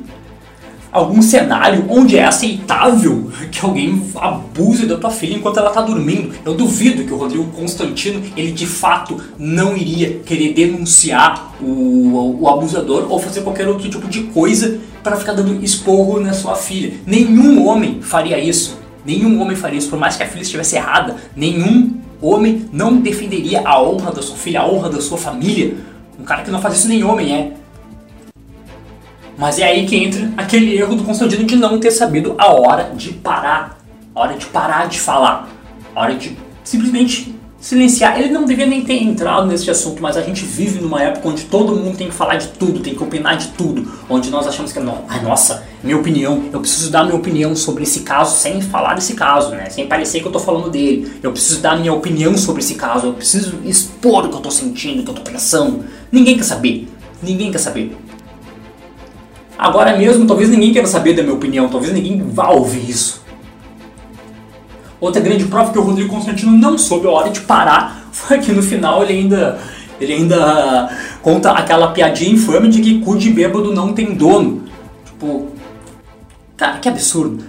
algum 0.95 1.21
cenário 1.21 1.87
onde 1.89 2.17
é 2.17 2.25
aceitável 2.25 3.29
que 3.51 3.65
alguém 3.65 4.01
abuse 4.15 4.87
da 4.87 4.97
tua 4.97 5.11
filha 5.11 5.35
enquanto 5.35 5.59
ela 5.59 5.69
está 5.69 5.83
dormindo. 5.83 6.33
Eu 6.45 6.55
duvido 6.55 7.03
que 7.03 7.13
o 7.13 7.17
Rodrigo 7.17 7.45
Constantino, 7.51 8.23
ele 8.37 8.53
de 8.53 8.65
fato 8.65 9.21
não 9.37 9.77
iria 9.77 10.21
querer 10.25 10.55
denunciar 10.55 11.53
o, 11.61 12.39
o 12.41 12.49
abusador 12.49 13.11
ou 13.11 13.19
fazer 13.19 13.41
qualquer 13.43 13.67
outro 13.67 13.91
tipo 13.91 14.07
de 14.07 14.23
coisa 14.25 14.79
para 15.03 15.17
ficar 15.17 15.33
dando 15.33 15.63
esporro 15.65 16.21
na 16.21 16.33
sua 16.33 16.55
filha. 16.55 16.95
Nenhum 17.05 17.67
homem 17.67 18.01
faria 18.01 18.39
isso. 18.39 18.79
Nenhum 19.05 19.41
homem 19.43 19.57
faria 19.57 19.79
isso, 19.79 19.91
por 19.91 19.99
mais 19.99 20.17
que 20.17 20.23
a 20.23 20.29
filha 20.29 20.43
estivesse 20.43 20.77
errada. 20.77 21.17
Nenhum 21.37 21.99
homem 22.23 22.67
não 22.73 22.99
defenderia 22.99 23.63
a 23.65 23.83
honra 23.83 24.13
da 24.13 24.23
sua 24.23 24.37
filha, 24.37 24.61
a 24.61 24.71
honra 24.71 24.89
da 24.89 25.01
sua 25.01 25.19
família. 25.19 25.75
Um 26.19 26.23
cara 26.23 26.43
que 26.43 26.53
não 26.53 26.61
faz 26.61 26.77
isso 26.77 26.89
nem 26.89 27.03
homem 27.03 27.35
é. 27.35 27.64
Mas 29.37 29.59
é 29.59 29.65
aí 29.65 29.87
que 29.87 29.97
entra 29.97 30.33
aquele 30.37 30.77
erro 30.77 30.95
do 30.95 31.05
Constantino 31.05 31.45
de 31.45 31.57
não 31.57 31.79
ter 31.79 31.91
sabido 31.91 32.35
a 32.39 32.53
hora 32.53 32.93
de 32.95 33.13
parar, 33.13 33.79
a 34.15 34.21
hora 34.21 34.37
de 34.37 34.47
parar 34.47 34.89
de 34.89 35.01
falar, 35.01 35.49
a 35.95 36.01
hora 36.01 36.15
de 36.15 36.37
simplesmente 36.63 37.35
silenciar. 37.65 38.21
Ele 38.21 38.31
não 38.31 38.45
devia 38.45 38.67
nem 38.67 38.85
ter 38.85 39.03
entrado 39.03 39.47
nesse 39.47 39.71
assunto, 39.71 40.03
mas 40.03 40.17
a 40.17 40.23
gente 40.23 40.45
vive 40.45 40.81
numa 40.81 41.03
época 41.03 41.31
onde 41.31 41.45
todo 41.45 41.75
mundo 41.75 41.97
tem 41.97 42.09
que 42.09 42.15
falar 42.15 42.37
de 42.37 42.49
tudo, 42.49 42.81
tem 42.81 42.95
que 42.95 43.03
opinar 43.03 43.39
de 43.39 43.49
tudo, 43.49 43.91
onde 44.09 44.31
nós 44.31 44.47
achamos 44.47 44.71
que 44.71 44.79
não, 44.79 45.05
ai 45.09 45.23
nossa, 45.23 45.65
minha 45.83 45.97
opinião, 45.97 46.45
eu 46.53 46.61
preciso 46.61 46.91
dar 46.91 47.05
minha 47.05 47.17
opinião 47.17 47.57
sobre 47.57 47.83
esse 47.83 48.01
caso 48.01 48.37
sem 48.37 48.61
falar 48.61 48.95
desse 48.95 49.15
caso, 49.15 49.51
né? 49.51 49.71
Sem 49.71 49.87
parecer 49.87 50.21
que 50.21 50.27
eu 50.27 50.33
tô 50.33 50.39
falando 50.39 50.71
dele. 50.71 51.11
Eu 51.23 51.33
preciso 51.33 51.61
dar 51.61 51.79
minha 51.79 51.93
opinião 51.93 52.37
sobre 52.37 52.63
esse 52.63 52.75
caso, 52.75 53.07
eu 53.07 53.13
preciso 53.15 53.59
expor 53.65 54.27
o 54.27 54.29
que 54.29 54.37
eu 54.37 54.41
tô 54.41 54.51
sentindo, 54.51 55.01
o 55.01 55.05
que 55.05 55.11
eu 55.11 55.15
tô 55.15 55.23
pensando. 55.23 55.85
Ninguém 56.13 56.37
quer 56.37 56.45
saber. 56.45 56.87
Ninguém 57.23 57.51
quer 57.51 57.59
saber. 57.59 57.97
Agora 59.65 59.97
mesmo, 59.97 60.27
talvez 60.27 60.51
ninguém 60.51 60.75
queira 60.75 60.87
saber 60.87 61.15
da 61.15 61.23
minha 61.23 61.35
opinião, 61.35 61.71
talvez 61.71 61.91
ninguém 61.91 62.23
vá 62.23 62.51
ouvir 62.51 62.87
isso. 62.87 63.25
Outra 65.01 65.23
grande 65.23 65.47
prova 65.47 65.73
que 65.73 65.79
o 65.79 65.83
Rodrigo 65.83 66.11
Constantino 66.11 66.53
não 66.53 66.77
soube 66.77 67.07
a 67.07 67.11
hora 67.11 67.31
de 67.31 67.41
parar 67.41 68.07
foi 68.13 68.41
que 68.41 68.53
no 68.53 68.63
final 68.63 69.03
ele 69.03 69.15
ainda, 69.15 69.59
ele 69.99 70.13
ainda 70.13 70.95
conta 71.23 71.51
aquela 71.53 71.93
piadinha 71.93 72.33
infame 72.33 72.69
de 72.69 72.83
que 72.83 73.01
cu 73.01 73.17
de 73.17 73.31
bêbado 73.31 73.73
não 73.73 73.95
tem 73.95 74.13
dono. 74.15 74.65
Tipo, 75.07 75.47
cara, 76.59 76.77
que 76.77 76.87
absurdo. 76.87 77.43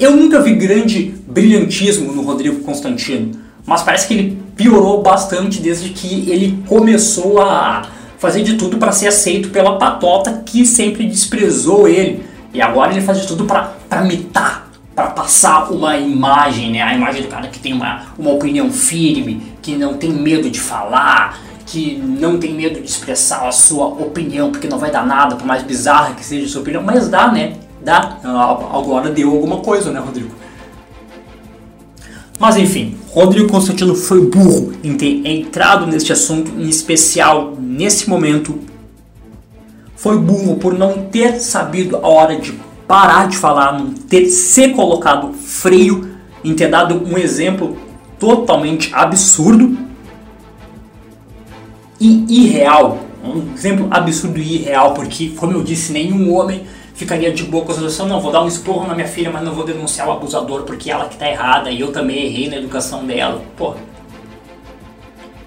Eu 0.00 0.16
nunca 0.16 0.40
vi 0.40 0.54
grande 0.54 1.14
brilhantismo 1.28 2.10
no 2.10 2.22
Rodrigo 2.22 2.60
Constantino, 2.60 3.32
mas 3.66 3.82
parece 3.82 4.08
que 4.08 4.14
ele 4.14 4.42
piorou 4.56 5.02
bastante 5.02 5.60
desde 5.60 5.90
que 5.90 6.30
ele 6.30 6.64
começou 6.66 7.42
a 7.42 7.82
fazer 8.20 8.42
de 8.42 8.54
tudo 8.54 8.76
para 8.76 8.92
ser 8.92 9.08
aceito 9.08 9.48
pela 9.48 9.78
patota 9.78 10.42
que 10.44 10.64
sempre 10.66 11.06
desprezou 11.06 11.88
ele. 11.88 12.22
E 12.52 12.60
agora 12.60 12.92
ele 12.92 13.00
faz 13.00 13.18
de 13.18 13.26
tudo 13.26 13.46
para 13.46 14.02
mitar, 14.02 14.70
para 14.94 15.06
passar 15.06 15.72
uma 15.72 15.96
imagem, 15.96 16.70
né? 16.70 16.82
A 16.82 16.94
imagem 16.94 17.22
do 17.22 17.28
cara 17.28 17.48
que 17.48 17.58
tem 17.58 17.72
uma, 17.72 18.02
uma 18.18 18.32
opinião 18.32 18.70
firme, 18.70 19.54
que 19.62 19.74
não 19.74 19.94
tem 19.94 20.12
medo 20.12 20.50
de 20.50 20.60
falar, 20.60 21.40
que 21.64 21.96
não 21.96 22.38
tem 22.38 22.52
medo 22.52 22.78
de 22.80 22.86
expressar 22.86 23.48
a 23.48 23.52
sua 23.52 23.86
opinião, 23.86 24.50
porque 24.50 24.68
não 24.68 24.78
vai 24.78 24.90
dar 24.90 25.06
nada, 25.06 25.36
por 25.36 25.46
mais 25.46 25.62
bizarra 25.62 26.14
que 26.14 26.24
seja 26.24 26.44
a 26.44 26.48
sua 26.48 26.60
opinião, 26.60 26.82
mas 26.82 27.08
dá, 27.08 27.32
né? 27.32 27.54
Dá. 27.82 28.18
Agora 28.22 29.08
deu 29.08 29.30
alguma 29.30 29.58
coisa, 29.58 29.90
né, 29.90 29.98
Rodrigo? 29.98 30.39
Mas 32.40 32.56
enfim, 32.56 32.96
Rodrigo 33.10 33.50
Constantino 33.50 33.94
foi 33.94 34.24
burro 34.26 34.72
em 34.82 34.96
ter 34.96 35.20
entrado 35.26 35.86
neste 35.86 36.10
assunto, 36.10 36.50
em 36.58 36.70
especial 36.70 37.54
nesse 37.60 38.08
momento. 38.08 38.58
Foi 39.94 40.18
burro 40.18 40.56
por 40.56 40.72
não 40.72 41.02
ter 41.02 41.38
sabido 41.38 41.98
a 41.98 42.08
hora 42.08 42.36
de 42.36 42.58
parar 42.88 43.28
de 43.28 43.36
falar, 43.36 43.78
não 43.78 43.92
ter 43.92 44.30
se 44.30 44.70
colocado 44.70 45.34
freio, 45.34 46.12
em 46.42 46.54
ter 46.54 46.70
dado 46.70 47.06
um 47.06 47.18
exemplo 47.18 47.76
totalmente 48.18 48.90
absurdo 48.94 49.76
e 52.00 52.46
irreal. 52.46 53.00
Um 53.22 53.52
exemplo 53.54 53.86
absurdo 53.90 54.38
e 54.38 54.54
irreal, 54.54 54.94
porque, 54.94 55.28
como 55.36 55.52
eu 55.52 55.62
disse, 55.62 55.92
nenhum 55.92 56.32
homem 56.32 56.62
ficaria 57.00 57.32
de 57.32 57.44
boa 57.44 57.64
com 57.64 57.72
a 57.72 57.74
solução, 57.74 58.06
não, 58.06 58.20
vou 58.20 58.30
dar 58.30 58.42
um 58.42 58.46
esporro 58.46 58.86
na 58.86 58.94
minha 58.94 59.08
filha, 59.08 59.30
mas 59.30 59.42
não 59.42 59.54
vou 59.54 59.64
denunciar 59.64 60.06
o 60.06 60.12
abusador 60.12 60.64
porque 60.64 60.90
ela 60.90 61.08
que 61.08 61.16
tá 61.16 61.26
errada 61.26 61.70
e 61.70 61.80
eu 61.80 61.92
também 61.92 62.26
errei 62.26 62.50
na 62.50 62.56
educação 62.56 63.06
dela. 63.06 63.42
Pô. 63.56 63.74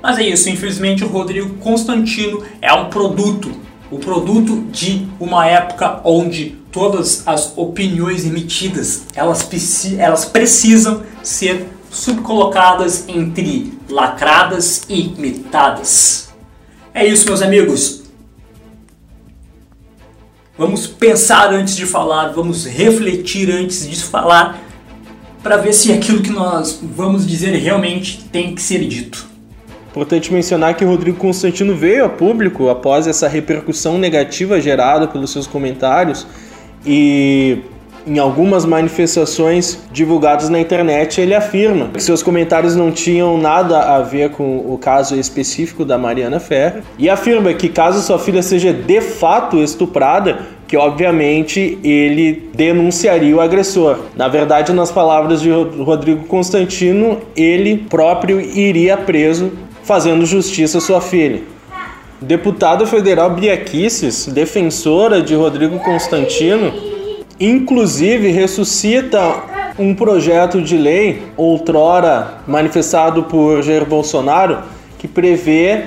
Mas 0.02 0.18
é 0.18 0.24
isso, 0.24 0.50
infelizmente 0.50 1.04
o 1.04 1.08
Rodrigo 1.08 1.54
Constantino 1.58 2.44
é 2.60 2.74
um 2.74 2.90
produto, 2.90 3.52
o 3.92 4.00
produto 4.00 4.64
de 4.72 5.08
uma 5.20 5.46
época 5.46 6.02
onde 6.04 6.58
todas 6.72 7.22
as 7.28 7.54
opiniões 7.56 8.26
emitidas, 8.26 9.04
elas, 9.14 9.48
elas 10.00 10.26
precisam 10.26 11.04
ser 11.22 11.68
subcolocadas 11.92 13.08
entre 13.08 13.78
lacradas 13.88 14.82
e 14.90 15.04
mitadas. 15.20 16.34
É 16.96 17.06
isso, 17.06 17.28
meus 17.28 17.44
amigos. 17.44 18.03
Vamos 20.56 20.86
pensar 20.86 21.52
antes 21.52 21.76
de 21.76 21.84
falar, 21.84 22.32
vamos 22.32 22.66
refletir 22.66 23.50
antes 23.50 23.90
de 23.90 24.04
falar, 24.04 24.62
para 25.42 25.58
ver 25.58 25.74
se 25.74 25.92
aquilo 25.92 26.22
que 26.22 26.30
nós 26.30 26.80
vamos 26.82 27.26
dizer 27.28 27.56
realmente 27.58 28.24
tem 28.32 28.54
que 28.54 28.62
ser 28.62 28.88
dito. 28.88 29.26
Importante 29.90 30.32
mencionar 30.32 30.76
que 30.76 30.86
Rodrigo 30.86 31.18
Constantino 31.18 31.76
veio 31.76 32.06
a 32.06 32.10
público 32.10 32.70
após 32.70 33.08
essa 33.08 33.28
repercussão 33.28 33.98
negativa 33.98 34.62
gerada 34.62 35.08
pelos 35.08 35.32
seus 35.32 35.48
comentários 35.48 36.28
e 36.86 37.60
em 38.06 38.20
algumas 38.20 38.66
manifestações 38.66 39.80
divulgadas 39.92 40.50
na 40.50 40.60
internet, 40.60 41.22
ele 41.22 41.34
afirma 41.34 41.90
que 41.94 42.02
seus 42.02 42.22
comentários 42.22 42.76
não 42.76 42.92
tinham 42.92 43.38
nada 43.38 43.96
a 43.96 44.02
ver 44.02 44.32
com 44.32 44.58
o 44.58 44.78
caso 44.78 45.16
específico 45.16 45.86
da 45.86 45.98
Mariana 45.98 46.40
Ferrer 46.40 46.84
e 46.98 47.10
afirma 47.10 47.54
que 47.54 47.70
caso 47.70 48.02
sua 48.02 48.20
filha 48.20 48.42
seja 48.42 48.74
de 48.74 49.02
fato 49.02 49.58
estuprada, 49.58 50.40
que 50.68 50.76
obviamente 50.76 51.78
ele 51.84 52.50
denunciaria 52.54 53.36
o 53.36 53.42
agressor. 53.42 54.00
Na 54.16 54.28
verdade, 54.28 54.74
nas 54.74 54.92
palavras 54.92 55.42
de 55.42 55.50
Rodrigo 55.52 56.26
Constantino, 56.26 57.20
ele 57.36 57.78
próprio 57.78 58.42
iria 58.42 58.98
preso 58.98 59.52
fazendo 59.84 60.26
justiça 60.26 60.78
à 60.78 60.82
sua 60.82 61.02
filha. 61.02 61.42
Deputada 62.22 62.86
federal 62.86 63.32
Biaquices, 63.32 64.28
defensora 64.28 65.22
de 65.22 65.36
Rodrigo 65.36 65.78
Constantino, 65.80 66.93
inclusive 67.40 68.32
ressuscita 68.32 69.20
um 69.78 69.96
projeto 69.96 70.62
de 70.62 70.78
lei, 70.78 71.24
outrora 71.36 72.40
manifestado 72.48 73.24
por 73.24 73.64
Jair 73.64 73.86
Bolsonaro, 73.86 74.60
que 75.00 75.08
prevê 75.08 75.86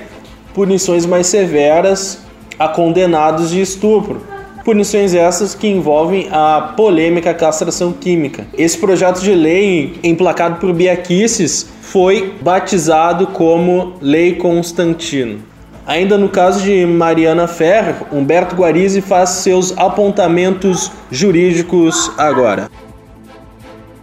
punições 0.53 1.07
mais 1.07 1.27
severas 1.27 2.25
a 2.59 2.69
condenados 2.69 3.51
de 3.51 3.61
estupro. 3.61 4.23
Punições 4.65 5.15
essas 5.15 5.55
que 5.55 5.69
envolvem 5.69 6.29
a 6.33 6.73
polêmica 6.77 7.33
castração 7.33 7.93
química. 7.93 8.49
Esse 8.59 8.77
projeto 8.77 9.21
de 9.21 9.33
lei, 9.33 9.95
emplacado 10.03 10.59
por 10.59 10.73
Biaquices, 10.73 11.69
foi 11.81 12.35
batizado 12.41 13.29
como 13.29 13.95
Lei 14.01 14.35
Constantino. 14.35 15.39
Ainda 15.87 16.19
no 16.19 16.29
caso 16.29 16.65
de 16.65 16.85
Mariana 16.85 17.47
Ferrer, 17.47 18.13
Humberto 18.13 18.57
Guarizzi 18.57 19.01
faz 19.01 19.31
seus 19.31 19.71
apontamentos 19.79 20.91
jurídicos 21.13 22.11
agora. 22.19 22.69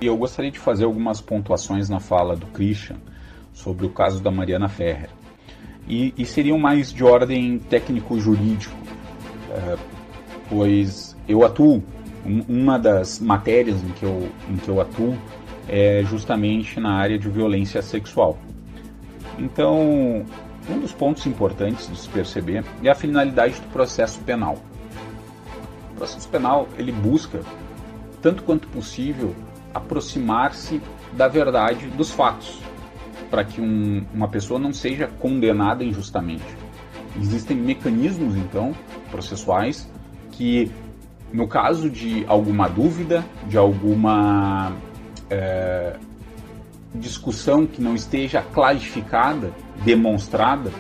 Eu 0.02 0.16
gostaria 0.16 0.50
de 0.50 0.60
fazer 0.60 0.86
algumas 0.86 1.20
pontuações 1.20 1.90
na 1.90 2.00
fala 2.00 2.38
do 2.38 2.46
Christian 2.48 2.96
sobre 3.52 3.86
o 3.86 3.90
caso 3.90 4.22
da 4.22 4.32
Mariana 4.32 4.70
Ferrer. 4.70 5.10
E, 5.86 6.14
e 6.18 6.24
seriam 6.24 6.58
mais 6.58 6.92
de 6.94 7.04
ordem 7.04 7.60
técnico-jurídico, 7.60 8.74
é, 9.52 9.76
pois 10.50 11.18
eu 11.28 11.46
atuo, 11.46 11.84
uma 12.48 12.80
das 12.80 13.20
matérias 13.20 13.84
em 13.84 13.90
que 13.90 14.06
eu, 14.06 14.30
em 14.50 14.56
que 14.56 14.70
eu 14.70 14.80
atuo 14.80 15.18
é 15.68 16.02
justamente 16.06 16.80
na 16.80 16.94
área 16.94 17.20
de 17.20 17.28
violência 17.28 17.82
sexual. 17.82 18.38
Então, 19.38 20.26
um 20.70 20.80
dos 20.80 20.92
pontos 20.92 21.26
importantes 21.26 21.90
de 21.90 21.98
se 21.98 22.10
perceber 22.10 22.64
é 22.84 22.90
a 22.90 22.96
finalidade 22.96 23.60
do 23.60 23.68
processo 23.68 24.20
penal. 24.22 24.58
O 25.92 25.96
processo 25.96 26.28
penal 26.30 26.68
ele 26.78 26.92
busca, 26.92 27.42
tanto 28.22 28.44
quanto 28.44 28.68
possível, 28.68 29.36
aproximar-se 29.74 30.82
da 31.14 31.28
verdade 31.28 31.88
dos 31.88 32.12
fatos, 32.12 32.60
para 33.30 33.44
que 33.44 33.60
um, 33.60 34.06
uma 34.14 34.28
pessoa 34.28 34.60
não 34.60 34.74
seja 34.74 35.08
condenada 35.20 35.84
injustamente. 35.84 36.46
Existem 37.20 37.58
mecanismos, 37.58 38.36
então, 38.36 38.74
processuais 39.12 39.90
que, 40.32 40.72
no 41.32 41.48
caso 41.48 41.90
de 41.90 42.26
alguma 42.28 42.68
dúvida, 42.68 43.24
de 43.48 43.58
alguma 43.58 44.74
é, 45.30 45.96
discussão 46.96 47.66
que 47.66 47.82
não 47.82 47.96
esteja 47.96 48.42
clarificada, 48.42 49.52
demonstrada, 49.84 50.72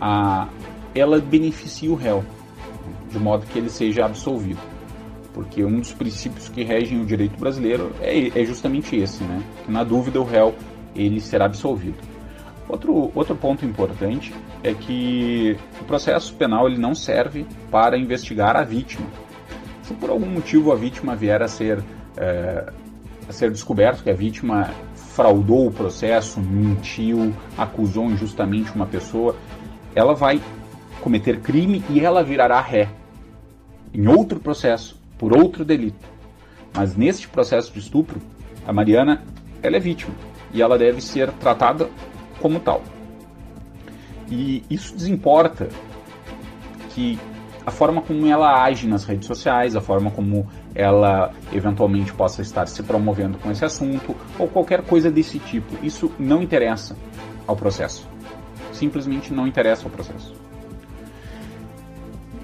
a, 0.00 0.48
ela 0.94 1.18
beneficia 1.20 1.90
o 1.90 1.94
réu, 1.94 2.24
de 3.10 3.18
modo 3.18 3.46
que 3.46 3.58
ele 3.58 3.70
seja 3.70 4.04
absolvido. 4.04 4.60
Porque 5.32 5.64
um 5.64 5.80
dos 5.80 5.92
princípios 5.92 6.48
que 6.48 6.62
regem 6.62 7.00
o 7.00 7.04
direito 7.04 7.38
brasileiro 7.38 7.92
é, 8.00 8.40
é 8.40 8.44
justamente 8.44 8.96
esse, 8.96 9.24
né? 9.24 9.42
Que 9.64 9.72
na 9.72 9.82
dúvida 9.82 10.20
o 10.20 10.24
réu 10.24 10.54
ele 10.94 11.20
será 11.20 11.46
absolvido. 11.46 11.98
Outro, 12.68 13.10
outro 13.14 13.34
ponto 13.36 13.64
importante 13.64 14.32
é 14.62 14.72
que 14.72 15.56
o 15.80 15.84
processo 15.84 16.32
penal 16.34 16.68
ele 16.68 16.78
não 16.78 16.94
serve 16.94 17.46
para 17.70 17.98
investigar 17.98 18.56
a 18.56 18.62
vítima. 18.62 19.06
Se 19.82 19.92
por 19.94 20.08
algum 20.08 20.26
motivo 20.26 20.72
a 20.72 20.76
vítima 20.76 21.14
vier 21.14 21.42
a 21.42 21.48
ser, 21.48 21.82
é, 22.16 22.72
a 23.28 23.32
ser 23.32 23.50
descoberto 23.50 24.02
que 24.02 24.10
a 24.10 24.14
vítima 24.14 24.70
fraudou 25.14 25.68
o 25.68 25.70
processo, 25.70 26.40
mentiu, 26.40 27.32
acusou 27.56 28.06
injustamente 28.06 28.72
uma 28.74 28.84
pessoa, 28.84 29.36
ela 29.94 30.12
vai 30.12 30.42
cometer 31.00 31.40
crime 31.40 31.84
e 31.88 32.00
ela 32.00 32.24
virará 32.24 32.60
ré 32.60 32.90
em 33.94 34.08
outro 34.08 34.40
processo, 34.40 35.00
por 35.16 35.32
outro 35.32 35.64
delito. 35.64 36.04
Mas 36.74 36.96
neste 36.96 37.28
processo 37.28 37.72
de 37.72 37.78
estupro, 37.78 38.20
a 38.66 38.72
Mariana 38.72 39.22
ela 39.62 39.76
é 39.76 39.80
vítima 39.80 40.12
e 40.52 40.60
ela 40.60 40.76
deve 40.76 41.00
ser 41.00 41.30
tratada 41.34 41.88
como 42.40 42.58
tal. 42.58 42.82
E 44.28 44.64
isso 44.68 44.96
desimporta 44.96 45.68
que 46.90 47.20
a 47.64 47.70
forma 47.70 48.02
como 48.02 48.26
ela 48.26 48.64
age 48.64 48.88
nas 48.88 49.04
redes 49.04 49.28
sociais, 49.28 49.76
a 49.76 49.80
forma 49.80 50.10
como 50.10 50.48
ela 50.74 51.32
eventualmente 51.52 52.12
possa 52.12 52.42
estar 52.42 52.66
se 52.66 52.82
promovendo 52.82 53.38
com 53.38 53.50
esse 53.50 53.64
assunto, 53.64 54.14
ou 54.38 54.48
qualquer 54.48 54.82
coisa 54.82 55.10
desse 55.10 55.38
tipo, 55.38 55.84
isso 55.84 56.10
não 56.18 56.42
interessa 56.42 56.96
ao 57.46 57.54
processo. 57.54 58.08
Simplesmente 58.72 59.32
não 59.32 59.46
interessa 59.46 59.84
ao 59.84 59.90
processo. 59.90 60.34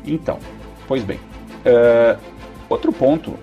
Então, 0.05 0.39
pois 0.87 1.03
bem, 1.03 1.19
uh, 1.19 2.19
outro 2.69 2.93
ponto 2.93 3.35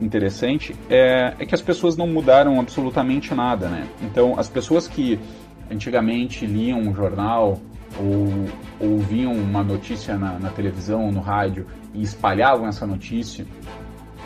interessante 0.00 0.74
é, 0.90 1.34
é, 1.38 1.46
que 1.46 1.54
as 1.54 1.62
pessoas 1.62 1.96
não 1.96 2.06
mudaram 2.06 2.58
absolutamente 2.58 3.32
nada, 3.34 3.68
né? 3.68 3.86
Então, 4.02 4.38
as 4.38 4.48
pessoas 4.48 4.88
que 4.88 5.18
antigamente 5.70 6.44
liam 6.44 6.80
um 6.80 6.94
jornal 6.94 7.60
ou 7.98 8.48
ouviam 8.80 9.32
uma 9.32 9.62
notícia 9.62 10.18
na, 10.18 10.38
na 10.38 10.50
televisão 10.50 11.12
no 11.12 11.20
rádio 11.20 11.66
e 11.94 12.02
espalhavam 12.02 12.66
essa 12.66 12.86
notícia 12.86 13.46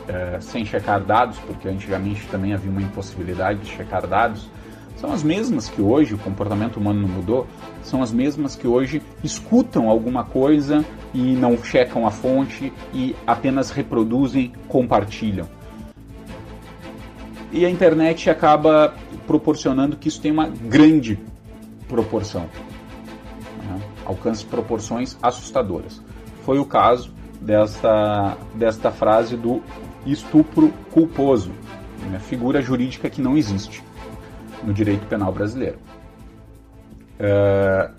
é, 0.08 0.40
sem 0.40 0.64
checar 0.64 1.02
dados, 1.02 1.38
porque 1.46 1.68
antigamente 1.68 2.26
também 2.28 2.54
havia 2.54 2.70
uma 2.70 2.82
impossibilidade 2.82 3.60
de 3.60 3.70
checar 3.70 4.06
dados, 4.06 4.48
são 4.98 5.12
as 5.12 5.22
mesmas 5.22 5.68
que 5.68 5.80
hoje, 5.80 6.14
o 6.14 6.18
comportamento 6.18 6.78
humano 6.78 7.02
não 7.02 7.08
mudou, 7.08 7.46
são 7.82 8.02
as 8.02 8.10
mesmas 8.10 8.56
que 8.56 8.66
hoje 8.66 9.00
escutam 9.22 9.88
alguma 9.88 10.24
coisa 10.24 10.84
e 11.14 11.36
não 11.36 11.56
checam 11.62 12.04
a 12.04 12.10
fonte 12.10 12.72
e 12.92 13.14
apenas 13.24 13.70
reproduzem, 13.70 14.52
compartilham. 14.66 15.46
E 17.52 17.64
a 17.64 17.70
internet 17.70 18.28
acaba 18.28 18.92
proporcionando 19.24 19.96
que 19.96 20.08
isso 20.08 20.20
tem 20.20 20.32
uma 20.32 20.48
grande 20.48 21.16
proporção. 21.86 22.48
Né? 23.62 23.80
Alcança 24.04 24.44
proporções 24.46 25.16
assustadoras. 25.22 26.02
Foi 26.44 26.58
o 26.58 26.64
caso 26.64 27.12
desta, 27.40 28.36
desta 28.54 28.90
frase 28.90 29.36
do 29.36 29.62
estupro 30.12 30.72
culposo, 30.92 31.52
né? 32.10 32.18
figura 32.18 32.60
jurídica 32.62 33.08
que 33.10 33.20
não 33.20 33.36
existe 33.36 33.82
no 34.62 34.72
direito 34.72 35.06
penal 35.06 35.32
brasileiro. 35.32 35.78
É, 37.18 37.90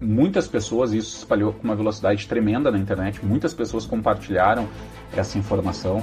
muitas 0.00 0.48
pessoas, 0.48 0.92
isso 0.92 1.18
espalhou 1.18 1.52
com 1.52 1.64
uma 1.64 1.76
velocidade 1.76 2.26
tremenda 2.26 2.70
na 2.70 2.78
internet, 2.78 3.24
muitas 3.24 3.52
pessoas 3.52 3.84
compartilharam 3.84 4.68
essa 5.16 5.38
informação 5.38 6.02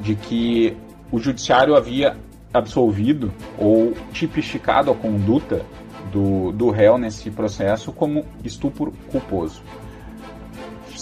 de 0.00 0.14
que 0.14 0.76
o 1.10 1.18
judiciário 1.18 1.76
havia 1.76 2.16
absolvido 2.52 3.32
ou 3.58 3.92
tipificado 4.12 4.90
a 4.90 4.94
conduta 4.94 5.64
do, 6.10 6.52
do 6.52 6.70
réu 6.70 6.98
nesse 6.98 7.30
processo 7.30 7.92
como 7.92 8.24
estupro 8.44 8.92
culposo. 9.10 9.62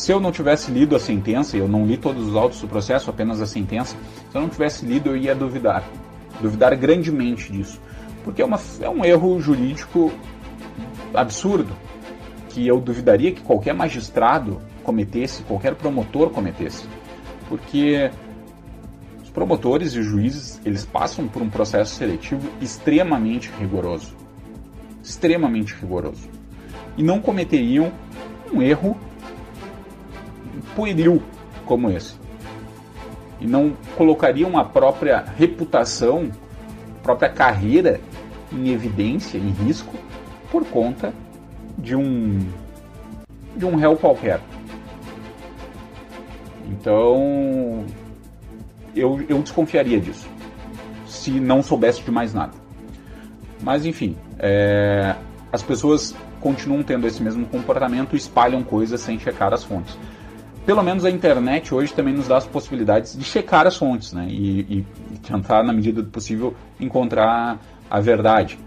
Se 0.00 0.10
eu 0.10 0.18
não 0.18 0.32
tivesse 0.32 0.70
lido 0.70 0.96
a 0.96 0.98
sentença, 0.98 1.58
eu 1.58 1.68
não 1.68 1.84
li 1.84 1.98
todos 1.98 2.26
os 2.28 2.34
autos 2.34 2.58
do 2.58 2.66
processo, 2.66 3.10
apenas 3.10 3.42
a 3.42 3.46
sentença, 3.46 3.94
se 4.30 4.34
eu 4.34 4.40
não 4.40 4.48
tivesse 4.48 4.86
lido, 4.86 5.10
eu 5.10 5.16
ia 5.18 5.34
duvidar. 5.34 5.84
Duvidar 6.40 6.74
grandemente 6.74 7.52
disso. 7.52 7.78
Porque 8.24 8.40
é, 8.40 8.44
uma, 8.46 8.58
é 8.80 8.88
um 8.88 9.04
erro 9.04 9.38
jurídico 9.38 10.10
absurdo, 11.12 11.76
que 12.48 12.66
eu 12.66 12.80
duvidaria 12.80 13.30
que 13.30 13.42
qualquer 13.42 13.74
magistrado 13.74 14.58
cometesse, 14.82 15.42
qualquer 15.42 15.74
promotor 15.74 16.30
cometesse. 16.30 16.88
Porque 17.46 18.10
os 19.22 19.28
promotores 19.28 19.92
e 19.92 19.98
os 19.98 20.06
juízes, 20.06 20.62
eles 20.64 20.86
passam 20.86 21.28
por 21.28 21.42
um 21.42 21.50
processo 21.50 21.94
seletivo 21.94 22.48
extremamente 22.58 23.50
rigoroso. 23.60 24.16
Extremamente 25.04 25.74
rigoroso. 25.74 26.26
E 26.96 27.02
não 27.02 27.20
cometeriam 27.20 27.92
um 28.50 28.62
erro 28.62 28.96
pueril 30.80 31.22
como 31.66 31.90
esse. 31.90 32.14
E 33.38 33.46
não 33.46 33.76
colocariam 33.96 34.56
a 34.56 34.64
própria 34.64 35.22
reputação, 35.36 36.30
a 36.98 37.02
própria 37.02 37.28
carreira 37.28 38.00
em 38.50 38.70
evidência, 38.70 39.36
em 39.36 39.50
risco, 39.50 39.94
por 40.50 40.64
conta 40.64 41.12
de 41.76 41.94
um 41.94 42.38
de 43.54 43.66
um 43.66 43.76
réu 43.76 43.94
qualquer. 43.96 44.40
Então, 46.70 47.84
eu, 48.96 49.22
eu 49.28 49.42
desconfiaria 49.42 50.00
disso, 50.00 50.26
se 51.06 51.32
não 51.32 51.62
soubesse 51.62 52.00
de 52.02 52.10
mais 52.10 52.32
nada. 52.32 52.52
Mas, 53.62 53.84
enfim, 53.84 54.16
é, 54.38 55.14
as 55.52 55.62
pessoas 55.62 56.14
continuam 56.40 56.82
tendo 56.82 57.06
esse 57.06 57.22
mesmo 57.22 57.44
comportamento 57.46 58.14
e 58.14 58.16
espalham 58.16 58.62
coisas 58.62 59.00
sem 59.00 59.18
checar 59.18 59.52
as 59.52 59.62
fontes. 59.62 59.98
Pelo 60.66 60.83
menos 60.83 61.05
a 61.05 61.11
internet 61.11 61.75
hoje 61.75 61.92
também 61.92 62.14
nos 62.14 62.29
dá 62.29 62.37
as 62.37 62.46
possibilidades 62.46 63.16
de 63.16 63.25
checar 63.25 63.66
as 63.66 63.77
fontes 63.77 64.12
né? 64.12 64.27
e, 64.29 64.61
e 64.61 64.87
tentar, 65.27 65.62
na 65.62 65.73
medida 65.73 66.03
do 66.03 66.11
possível, 66.11 66.55
encontrar 66.79 67.59
a 67.90 68.01
verdade. 68.01 68.59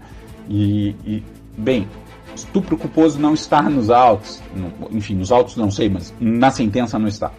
E, 0.48 0.94
e, 1.06 1.22
bem, 1.56 1.88
estupro 2.34 2.76
culposo 2.76 3.18
não 3.18 3.32
está 3.32 3.62
nos 3.62 3.90
autos, 3.90 4.42
no, 4.54 4.96
enfim, 4.96 5.14
nos 5.14 5.30
autos 5.30 5.56
não 5.56 5.70
sei, 5.70 5.88
mas 5.88 6.12
na 6.20 6.50
sentença 6.50 6.98
não 6.98 7.08
está. 7.08 7.30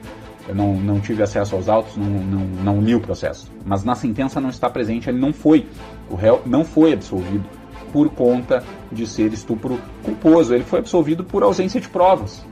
Eu 0.47 0.55
não, 0.55 0.75
não 0.75 0.99
tive 0.99 1.23
acesso 1.23 1.55
aos 1.55 1.67
autos, 1.67 1.97
não, 1.97 2.05
não, 2.05 2.39
não 2.63 2.81
li 2.81 2.95
o 2.95 2.99
processo. 2.99 3.51
Mas 3.65 3.83
na 3.83 3.95
sentença 3.95 4.39
não 4.39 4.49
está 4.49 4.69
presente, 4.69 5.09
ele 5.09 5.19
não 5.19 5.33
foi, 5.33 5.67
o 6.09 6.15
réu 6.15 6.41
não 6.45 6.63
foi 6.63 6.93
absolvido 6.93 7.43
por 7.91 8.09
conta 8.09 8.63
de 8.91 9.07
ser 9.07 9.33
estupro 9.33 9.79
culposo. 10.03 10.53
Ele 10.53 10.63
foi 10.63 10.79
absolvido 10.79 11.23
por 11.23 11.41
ausência 11.43 11.81
de 11.81 11.87
provas, 11.89 12.45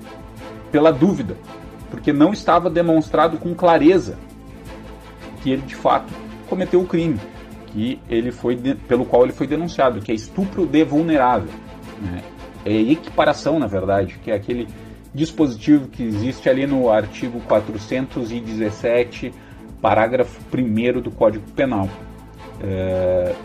pela 0.72 0.92
dúvida, 0.92 1.38
porque 1.94 2.12
não 2.12 2.34
estava 2.34 2.72
demonstrado 2.72 3.38
com 3.38 3.54
clareza 3.54 4.18
que 5.44 5.52
ele 5.52 5.62
de 5.62 5.76
fato 5.76 6.12
cometeu 6.50 6.82
o 6.82 6.88
crime 6.88 7.20
que 7.68 8.00
ele 8.10 8.32
foi 8.32 8.56
pelo 8.88 9.06
qual 9.06 9.24
ele 9.24 9.32
foi 9.32 9.46
denunciado, 9.46 10.02
que 10.02 10.12
é 10.12 10.16
estupro 10.16 10.66
de 10.66 10.84
vulnerável. 10.84 11.52
Né? 12.02 12.22
É 12.66 12.72
equiparação, 12.72 13.60
na 13.60 13.68
verdade, 13.68 14.20
que 14.24 14.32
é 14.32 14.36
aquele 14.36 14.68
dispositivo 15.14 15.88
que 15.88 16.04
existe 16.04 16.50
ali 16.50 16.66
no 16.66 16.90
artigo 16.90 17.42
417, 17.42 19.32
parágrafo 19.82 20.40
1 20.56 21.02
do 21.02 21.12
Código 21.12 21.46
Penal. 21.56 21.90
É, 22.62 23.36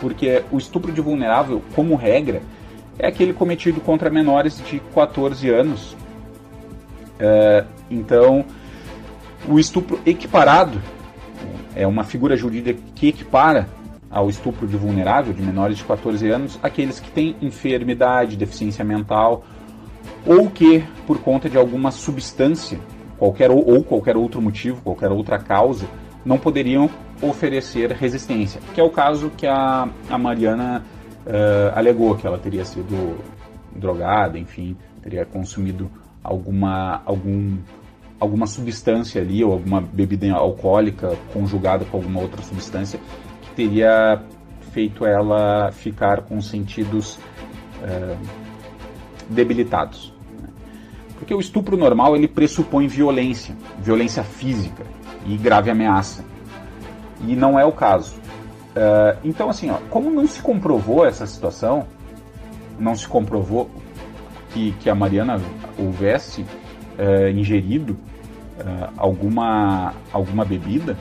porque 0.00 0.42
o 0.50 0.58
estupro 0.58 0.90
de 0.90 1.00
vulnerável, 1.00 1.62
como 1.74 1.96
regra, 1.96 2.42
é 2.98 3.08
aquele 3.08 3.32
cometido 3.32 3.80
contra 3.80 4.10
menores 4.10 4.62
de 4.64 4.78
14 4.94 5.48
anos. 5.48 5.96
É, 7.24 7.64
então, 7.88 8.44
o 9.48 9.56
estupro 9.56 10.00
equiparado 10.04 10.82
é 11.72 11.86
uma 11.86 12.02
figura 12.02 12.36
jurídica 12.36 12.80
que 12.96 13.06
equipara 13.06 13.68
ao 14.10 14.28
estupro 14.28 14.66
de 14.66 14.76
vulnerável, 14.76 15.32
de 15.32 15.40
menores 15.40 15.78
de 15.78 15.84
14 15.84 16.28
anos, 16.28 16.58
aqueles 16.60 16.98
que 16.98 17.12
têm 17.12 17.36
enfermidade, 17.40 18.36
deficiência 18.36 18.84
mental, 18.84 19.44
ou 20.26 20.50
que, 20.50 20.84
por 21.06 21.20
conta 21.20 21.48
de 21.48 21.56
alguma 21.56 21.92
substância, 21.92 22.80
qualquer 23.16 23.52
ou, 23.52 23.64
ou 23.64 23.84
qualquer 23.84 24.16
outro 24.16 24.42
motivo, 24.42 24.82
qualquer 24.82 25.12
outra 25.12 25.38
causa, 25.38 25.86
não 26.24 26.38
poderiam 26.38 26.90
oferecer 27.22 27.92
resistência, 27.92 28.60
que 28.74 28.80
é 28.80 28.84
o 28.84 28.90
caso 28.90 29.30
que 29.36 29.46
a, 29.46 29.88
a 30.10 30.18
Mariana 30.18 30.82
uh, 31.24 31.78
alegou, 31.78 32.16
que 32.16 32.26
ela 32.26 32.38
teria 32.38 32.64
sido 32.64 33.16
drogada, 33.74 34.36
enfim, 34.38 34.76
teria 35.02 35.24
consumido 35.24 35.88
alguma, 36.22 37.02
algum, 37.04 37.56
alguma 38.18 38.46
substância 38.46 39.20
ali, 39.20 39.42
ou 39.42 39.52
alguma 39.52 39.80
bebida 39.80 40.32
alcoólica 40.32 41.16
conjugada 41.32 41.84
com 41.84 41.96
alguma 41.96 42.20
outra 42.20 42.42
substância, 42.42 43.00
que 43.42 43.50
teria 43.54 44.22
feito 44.72 45.04
ela 45.04 45.70
ficar 45.72 46.22
com 46.22 46.40
sentidos 46.40 47.16
uh, 47.82 48.16
debilitados. 49.28 50.14
Né? 50.40 50.48
Porque 51.18 51.34
o 51.34 51.40
estupro 51.40 51.76
normal 51.76 52.16
ele 52.16 52.28
pressupõe 52.28 52.86
violência, 52.86 53.56
violência 53.78 54.22
física 54.22 54.84
e 55.26 55.36
grave 55.36 55.70
ameaça. 55.70 56.24
E 57.26 57.36
não 57.36 57.58
é 57.58 57.64
o 57.64 57.72
caso. 57.72 58.14
Uh, 58.72 59.18
então, 59.22 59.50
assim, 59.50 59.70
ó, 59.70 59.76
como 59.90 60.10
não 60.10 60.26
se 60.26 60.40
comprovou 60.40 61.06
essa 61.06 61.26
situação, 61.26 61.86
não 62.78 62.94
se 62.96 63.06
comprovou 63.06 63.70
que, 64.52 64.72
que 64.80 64.88
a 64.88 64.94
Mariana 64.94 65.40
houvesse 65.78 66.42
uh, 66.42 67.28
ingerido 67.34 67.92
uh, 67.92 68.92
alguma, 68.96 69.94
alguma 70.12 70.44
bebida 70.44 70.96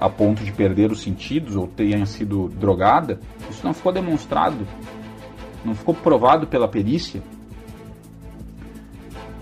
a 0.00 0.08
ponto 0.08 0.42
de 0.42 0.50
perder 0.50 0.90
os 0.90 1.02
sentidos 1.02 1.54
ou 1.56 1.66
tenha 1.66 2.06
sido 2.06 2.48
drogada, 2.48 3.20
isso 3.50 3.60
não 3.62 3.74
ficou 3.74 3.92
demonstrado, 3.92 4.66
não 5.62 5.74
ficou 5.74 5.94
provado 5.94 6.46
pela 6.46 6.66
perícia. 6.66 7.22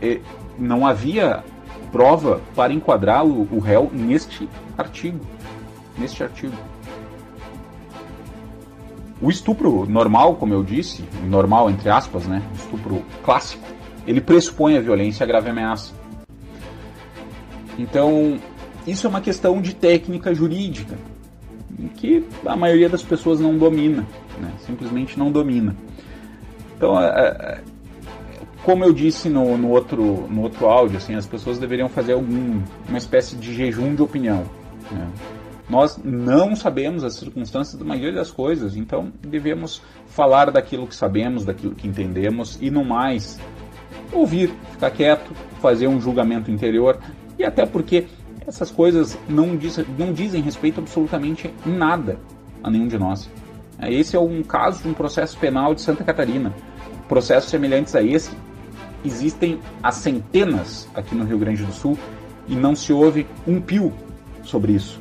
E 0.02 0.20
não 0.58 0.84
havia 0.84 1.44
prova 1.92 2.40
para 2.56 2.72
enquadrar 2.72 3.24
o, 3.24 3.48
o 3.52 3.60
réu 3.60 3.88
neste 3.92 4.48
artigo. 4.76 5.24
Neste 5.96 6.24
artigo. 6.24 6.54
O 9.20 9.30
estupro 9.30 9.86
normal, 9.86 10.36
como 10.36 10.54
eu 10.54 10.62
disse, 10.62 11.04
normal 11.24 11.70
entre 11.70 11.88
aspas, 11.88 12.26
né? 12.26 12.42
Estupro 12.54 13.02
clássico, 13.24 13.66
ele 14.08 14.22
pressupõe 14.22 14.74
a 14.74 14.80
violência 14.80 15.22
e 15.22 15.24
a 15.24 15.26
grave 15.26 15.50
ameaça. 15.50 15.92
Então, 17.78 18.38
isso 18.86 19.06
é 19.06 19.10
uma 19.10 19.20
questão 19.20 19.60
de 19.60 19.74
técnica 19.74 20.34
jurídica, 20.34 20.96
que 21.94 22.24
a 22.46 22.56
maioria 22.56 22.88
das 22.88 23.02
pessoas 23.02 23.38
não 23.38 23.58
domina, 23.58 24.06
né? 24.40 24.50
simplesmente 24.60 25.18
não 25.18 25.30
domina. 25.30 25.76
Então, 26.74 26.94
como 28.64 28.82
eu 28.82 28.94
disse 28.94 29.28
no, 29.28 29.58
no, 29.58 29.68
outro, 29.68 30.26
no 30.30 30.40
outro 30.40 30.66
áudio, 30.66 30.96
assim, 30.96 31.14
as 31.14 31.26
pessoas 31.26 31.58
deveriam 31.58 31.88
fazer 31.88 32.14
algum, 32.14 32.62
uma 32.88 32.98
espécie 32.98 33.36
de 33.36 33.52
jejum 33.52 33.94
de 33.94 34.00
opinião. 34.00 34.44
Né? 34.90 35.06
Nós 35.68 36.00
não 36.02 36.56
sabemos 36.56 37.04
as 37.04 37.12
circunstâncias 37.12 37.78
da 37.78 37.84
maioria 37.84 38.14
das 38.14 38.30
coisas, 38.30 38.74
então 38.74 39.12
devemos 39.20 39.82
falar 40.06 40.50
daquilo 40.50 40.86
que 40.86 40.96
sabemos, 40.96 41.44
daquilo 41.44 41.74
que 41.74 41.86
entendemos 41.86 42.58
e 42.58 42.70
no 42.70 42.82
mais 42.82 43.38
ouvir, 44.12 44.52
ficar 44.72 44.90
quieto, 44.90 45.32
fazer 45.60 45.86
um 45.86 46.00
julgamento 46.00 46.50
interior 46.50 46.98
e 47.38 47.44
até 47.44 47.64
porque 47.66 48.06
essas 48.46 48.70
coisas 48.70 49.18
não, 49.28 49.56
diz, 49.56 49.78
não 49.98 50.12
dizem 50.12 50.40
respeito 50.40 50.80
absolutamente 50.80 51.52
nada 51.66 52.18
a 52.62 52.70
nenhum 52.70 52.88
de 52.88 52.98
nós. 52.98 53.30
Esse 53.82 54.16
é 54.16 54.20
um 54.20 54.42
caso 54.42 54.82
de 54.82 54.88
um 54.88 54.94
processo 54.94 55.38
penal 55.38 55.74
de 55.74 55.82
Santa 55.82 56.02
Catarina. 56.02 56.52
Processos 57.08 57.50
semelhantes 57.50 57.94
a 57.94 58.02
esse 58.02 58.30
existem 59.04 59.60
há 59.82 59.92
centenas 59.92 60.88
aqui 60.94 61.14
no 61.14 61.24
Rio 61.24 61.38
Grande 61.38 61.62
do 61.62 61.72
Sul 61.72 61.96
e 62.48 62.56
não 62.56 62.74
se 62.74 62.92
ouve 62.92 63.26
um 63.46 63.60
pio 63.60 63.92
sobre 64.42 64.72
isso. 64.72 65.00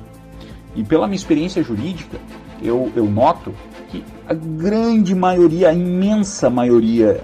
E 0.75 0.83
pela 0.83 1.07
minha 1.07 1.15
experiência 1.15 1.63
jurídica, 1.63 2.19
eu, 2.61 2.91
eu 2.95 3.05
noto 3.05 3.53
que 3.89 4.03
a 4.27 4.33
grande 4.33 5.15
maioria, 5.15 5.69
a 5.69 5.73
imensa 5.73 6.49
maioria 6.49 7.21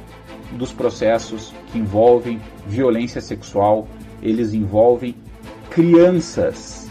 dos 0.53 0.71
processos 0.71 1.53
que 1.71 1.79
envolvem 1.79 2.39
violência 2.67 3.21
sexual, 3.21 3.87
eles 4.21 4.53
envolvem 4.53 5.15
crianças. 5.69 6.87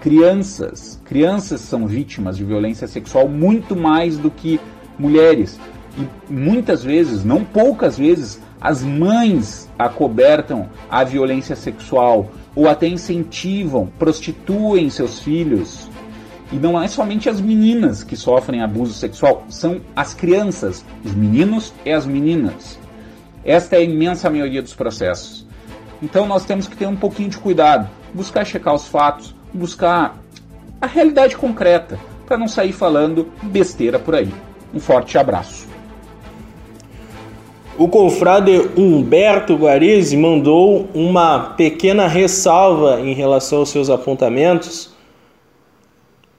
Crianças. 0.00 1.00
Crianças 1.04 1.60
são 1.62 1.86
vítimas 1.86 2.36
de 2.36 2.44
violência 2.44 2.86
sexual 2.86 3.28
muito 3.28 3.74
mais 3.74 4.18
do 4.18 4.30
que 4.30 4.60
mulheres. 4.98 5.58
E 5.98 6.32
muitas 6.32 6.84
vezes, 6.84 7.24
não 7.24 7.44
poucas 7.44 7.96
vezes, 7.96 8.40
as 8.60 8.82
mães 8.82 9.68
acobertam 9.78 10.68
a 10.90 11.04
violência 11.04 11.56
sexual 11.56 12.30
ou 12.54 12.68
até 12.68 12.86
incentivam, 12.86 13.88
prostituem 13.98 14.88
seus 14.90 15.20
filhos. 15.20 15.88
E 16.52 16.56
não 16.56 16.80
é 16.80 16.86
somente 16.86 17.28
as 17.28 17.40
meninas 17.40 18.04
que 18.04 18.16
sofrem 18.16 18.62
abuso 18.62 18.92
sexual, 18.92 19.44
são 19.48 19.80
as 19.96 20.14
crianças, 20.14 20.84
os 21.04 21.12
meninos 21.12 21.72
e 21.84 21.90
as 21.90 22.06
meninas. 22.06 22.78
Esta 23.44 23.76
é 23.76 23.80
a 23.80 23.82
imensa 23.82 24.30
maioria 24.30 24.62
dos 24.62 24.74
processos. 24.74 25.46
Então 26.02 26.26
nós 26.26 26.44
temos 26.44 26.66
que 26.66 26.76
ter 26.76 26.86
um 26.86 26.96
pouquinho 26.96 27.30
de 27.30 27.38
cuidado, 27.38 27.88
buscar 28.12 28.44
checar 28.44 28.74
os 28.74 28.86
fatos, 28.86 29.34
buscar 29.52 30.18
a 30.80 30.86
realidade 30.86 31.36
concreta, 31.36 31.98
para 32.26 32.38
não 32.38 32.48
sair 32.48 32.72
falando 32.72 33.30
besteira 33.42 33.98
por 33.98 34.14
aí. 34.14 34.32
Um 34.72 34.80
forte 34.80 35.16
abraço. 35.18 35.66
O 37.76 37.88
confrade 37.88 38.70
Humberto 38.76 39.56
Guarizi 39.56 40.16
mandou 40.16 40.88
uma 40.94 41.54
pequena 41.56 42.06
ressalva 42.06 43.00
em 43.00 43.14
relação 43.14 43.58
aos 43.58 43.70
seus 43.70 43.90
apontamentos. 43.90 44.93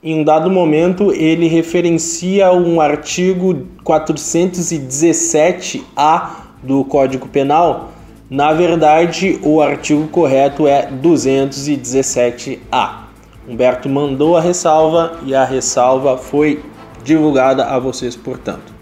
Em 0.06 0.20
um 0.20 0.24
dado 0.24 0.50
momento, 0.52 1.12
ele 1.12 1.48
referencia 1.48 2.52
um 2.52 2.80
artigo 2.80 3.66
417-A 3.84 6.46
do 6.62 6.86
Código 6.86 7.28
Penal, 7.28 7.92
na 8.30 8.54
verdade, 8.54 9.40
o 9.42 9.60
artigo 9.60 10.08
correto 10.10 10.68
é 10.68 10.88
217A. 10.92 13.06
Humberto 13.50 13.90
mandou 13.90 14.38
a 14.38 14.42
ressalva 14.42 15.18
e 15.26 15.34
a 15.34 15.44
ressalva 15.44 16.20
foi 16.20 16.64
divulgada 17.04 17.66
a 17.66 17.80
vocês, 17.80 18.16
portanto. 18.16 18.76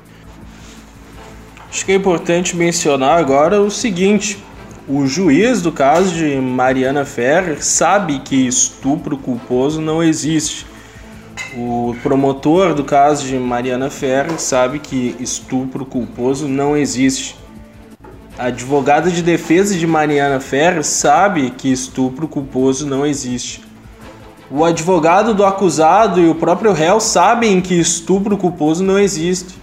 Acho 1.70 1.86
que 1.86 1.94
é 1.94 1.96
importante 1.96 2.58
mencionar 2.58 3.18
agora 3.18 3.62
o 3.62 3.72
seguinte: 3.72 4.44
o 4.90 5.08
juiz 5.08 5.62
do 5.62 5.72
caso 5.72 6.14
de 6.16 6.36
Mariana 6.36 7.06
Ferrer 7.06 7.64
sabe 7.64 8.20
que 8.20 8.46
estupro 8.46 9.18
culposo 9.18 9.80
não 9.80 10.04
existe. 10.04 10.73
O 11.56 11.96
promotor 12.02 12.74
do 12.74 12.84
caso 12.84 13.28
de 13.28 13.38
Mariana 13.38 13.90
Ferrer 13.90 14.40
sabe 14.40 14.80
que 14.80 15.16
estupro 15.20 15.86
culposo 15.86 16.48
não 16.48 16.76
existe. 16.76 17.36
A 18.38 18.46
advogada 18.46 19.12
de 19.12 19.22
defesa 19.22 19.76
de 19.76 19.86
Mariana 19.86 20.40
Ferrer 20.40 20.84
sabe 20.84 21.52
que 21.52 21.72
estupro 21.72 22.28
culposo 22.28 22.88
não 22.88 23.06
existe. 23.06 23.64
O 24.50 24.66
advogado 24.66 25.34
do 25.34 25.46
acusado 25.46 26.20
e 26.20 26.28
o 26.28 26.36
próprio 26.36 26.74
réu 26.74 27.00
sabem 27.00 27.62
que 27.62 27.80
estupro 27.80 28.38
culposo 28.38 28.84
não 28.84 29.00
existe. 29.00 29.56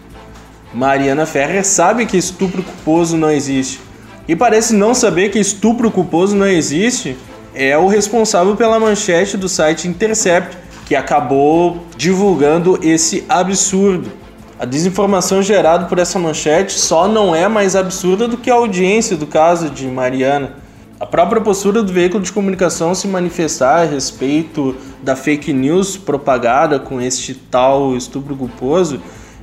Mariana 0.73 1.27
Ferrer 1.27 1.65
sabe 1.65 2.07
que 2.07 2.17
estupro 2.17 2.63
culposo 2.63 3.17
não 3.17 3.31
existe. 3.31 3.81
E 4.29 4.37
parece 4.37 4.75
não 4.75 4.95
saber 4.95 5.31
que 5.31 5.39
estupro 5.39 5.91
culposo 5.91 6.37
não 6.37 6.47
existe 6.47 7.17
é 7.53 7.77
o 7.77 7.89
responsável 7.89 8.55
pela 8.55 8.79
manchete 8.79 9.37
do 9.37 9.49
site 9.49 9.89
Intercept, 9.89 10.57
que 10.91 10.97
acabou 10.97 11.85
divulgando 11.97 12.77
esse 12.83 13.25
absurdo. 13.29 14.11
A 14.59 14.65
desinformação 14.65 15.41
gerada 15.41 15.87
por 15.87 16.01
essa 16.01 16.19
manchete 16.19 16.73
só 16.73 17.07
não 17.07 17.33
é 17.33 17.47
mais 17.47 17.77
absurda 17.77 18.27
do 18.27 18.37
que 18.37 18.51
a 18.51 18.55
audiência 18.55 19.17
do 19.17 19.25
caso 19.25 19.71
de 19.71 19.87
Mariana. 19.87 20.57
A 20.99 21.07
própria 21.07 21.41
postura 21.41 21.81
do 21.81 21.93
veículo 21.93 22.25
de 22.25 22.33
comunicação 22.33 22.93
se 22.93 23.07
manifestar 23.07 23.83
a 23.83 23.85
respeito 23.85 24.75
da 25.01 25.15
fake 25.15 25.53
news 25.53 25.97
propagada 25.97 26.81
com 26.81 27.01
este 27.01 27.35
tal 27.35 27.97
estupro 27.97 28.35
culposo, 28.35 29.01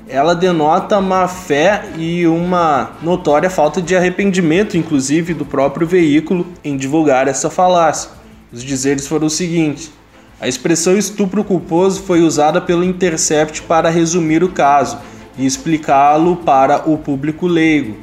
ela 0.09 0.35
denota 0.35 0.99
má 0.99 1.29
fé 1.29 1.85
e 1.97 2.27
uma 2.27 2.91
notória 3.01 3.49
falta 3.49 3.81
de 3.81 3.95
arrependimento, 3.95 4.75
inclusive, 4.75 5.33
do 5.33 5.45
próprio 5.45 5.87
veículo 5.87 6.45
em 6.61 6.75
divulgar 6.75 7.25
essa 7.25 7.49
falácia. 7.49 8.11
Os 8.51 8.61
dizeres 8.61 9.07
foram 9.07 9.27
os 9.27 9.33
seguintes: 9.33 9.95
a 10.39 10.47
expressão 10.47 10.95
estupro 10.95 11.43
culposo 11.43 12.03
foi 12.03 12.21
usada 12.21 12.61
pelo 12.61 12.83
Intercept 12.83 13.63
para 13.63 13.89
resumir 13.89 14.43
o 14.43 14.49
caso 14.49 14.99
e 15.35 15.45
explicá-lo 15.45 16.35
para 16.37 16.87
o 16.87 16.95
público 16.95 17.47
leigo. 17.47 17.97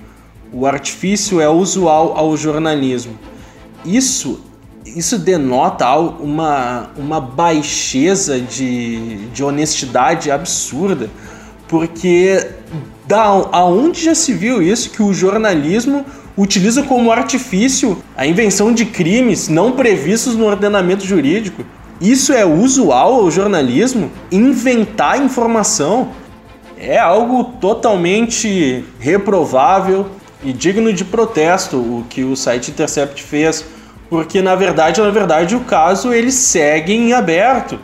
O 0.52 0.66
artifício 0.66 1.40
é 1.40 1.48
usual 1.48 2.14
ao 2.16 2.36
jornalismo. 2.36 3.16
Isso, 3.84 4.40
isso 4.84 5.16
denota 5.16 5.96
uma, 5.96 6.90
uma 6.96 7.20
baixeza 7.20 8.40
de, 8.40 9.26
de 9.28 9.44
honestidade 9.44 10.28
absurda, 10.30 11.08
porque 11.68 12.50
da, 13.06 13.26
aonde 13.52 14.04
já 14.04 14.14
se 14.14 14.32
viu 14.32 14.60
isso 14.60 14.90
que 14.90 15.02
o 15.02 15.14
jornalismo 15.14 16.04
utiliza 16.36 16.82
como 16.82 17.12
artifício 17.12 18.02
a 18.16 18.26
invenção 18.26 18.72
de 18.72 18.86
crimes 18.86 19.48
não 19.48 19.72
previstos 19.72 20.34
no 20.34 20.46
ordenamento 20.46 21.06
jurídico? 21.06 21.64
Isso 22.00 22.32
é 22.32 22.44
usual 22.44 23.14
ao 23.14 23.30
jornalismo? 23.30 24.10
Inventar 24.30 25.22
informação 25.22 26.08
é 26.76 26.98
algo 26.98 27.44
totalmente 27.60 28.84
reprovável, 28.98 30.06
e 30.44 30.52
digno 30.52 30.92
de 30.92 31.04
protesto 31.04 31.78
o 31.78 32.04
que 32.08 32.22
o 32.22 32.36
site 32.36 32.70
Intercept 32.70 33.22
fez, 33.22 33.64
porque 34.10 34.42
na 34.42 34.54
verdade, 34.54 35.00
na 35.00 35.10
verdade, 35.10 35.56
o 35.56 35.60
caso 35.60 36.12
ele 36.12 36.30
segue 36.30 36.92
em 36.92 37.14
aberto. 37.14 37.78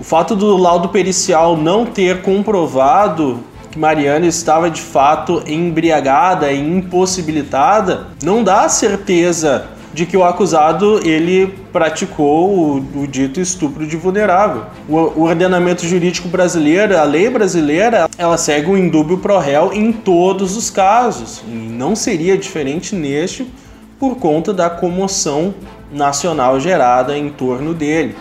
O 0.00 0.04
fato 0.04 0.34
do 0.34 0.56
laudo 0.56 0.88
pericial 0.88 1.56
não 1.56 1.84
ter 1.84 2.22
comprovado 2.22 3.44
que 3.70 3.78
Mariana 3.78 4.26
estava 4.26 4.70
de 4.70 4.80
fato 4.80 5.42
embriagada 5.46 6.50
e 6.50 6.58
impossibilitada 6.58 8.06
não 8.22 8.42
dá 8.42 8.68
certeza 8.68 9.66
de 9.96 10.04
que 10.04 10.14
o 10.14 10.22
acusado 10.22 11.00
ele 11.08 11.46
praticou 11.72 12.50
o, 12.50 13.02
o 13.02 13.06
dito 13.06 13.40
estupro 13.40 13.86
de 13.86 13.96
vulnerável. 13.96 14.64
O, 14.86 14.96
o, 14.96 15.22
ordenamento 15.22 15.86
jurídico 15.86 16.28
brasileiro, 16.28 16.98
a 16.98 17.02
lei 17.02 17.30
brasileira, 17.30 18.06
ela 18.18 18.36
segue 18.36 18.70
o 18.70 18.76
indúbio 18.76 19.16
pro 19.16 19.38
réu 19.38 19.72
em 19.72 19.90
todos 19.90 20.54
os 20.54 20.68
casos. 20.68 21.42
E 21.48 21.50
não 21.50 21.96
seria 21.96 22.36
diferente 22.36 22.94
neste 22.94 23.50
por 23.98 24.16
conta 24.16 24.52
da 24.52 24.68
comoção 24.68 25.54
nacional 25.90 26.60
gerada 26.60 27.16
em 27.16 27.30
torno 27.30 27.72
dele. 27.72 28.14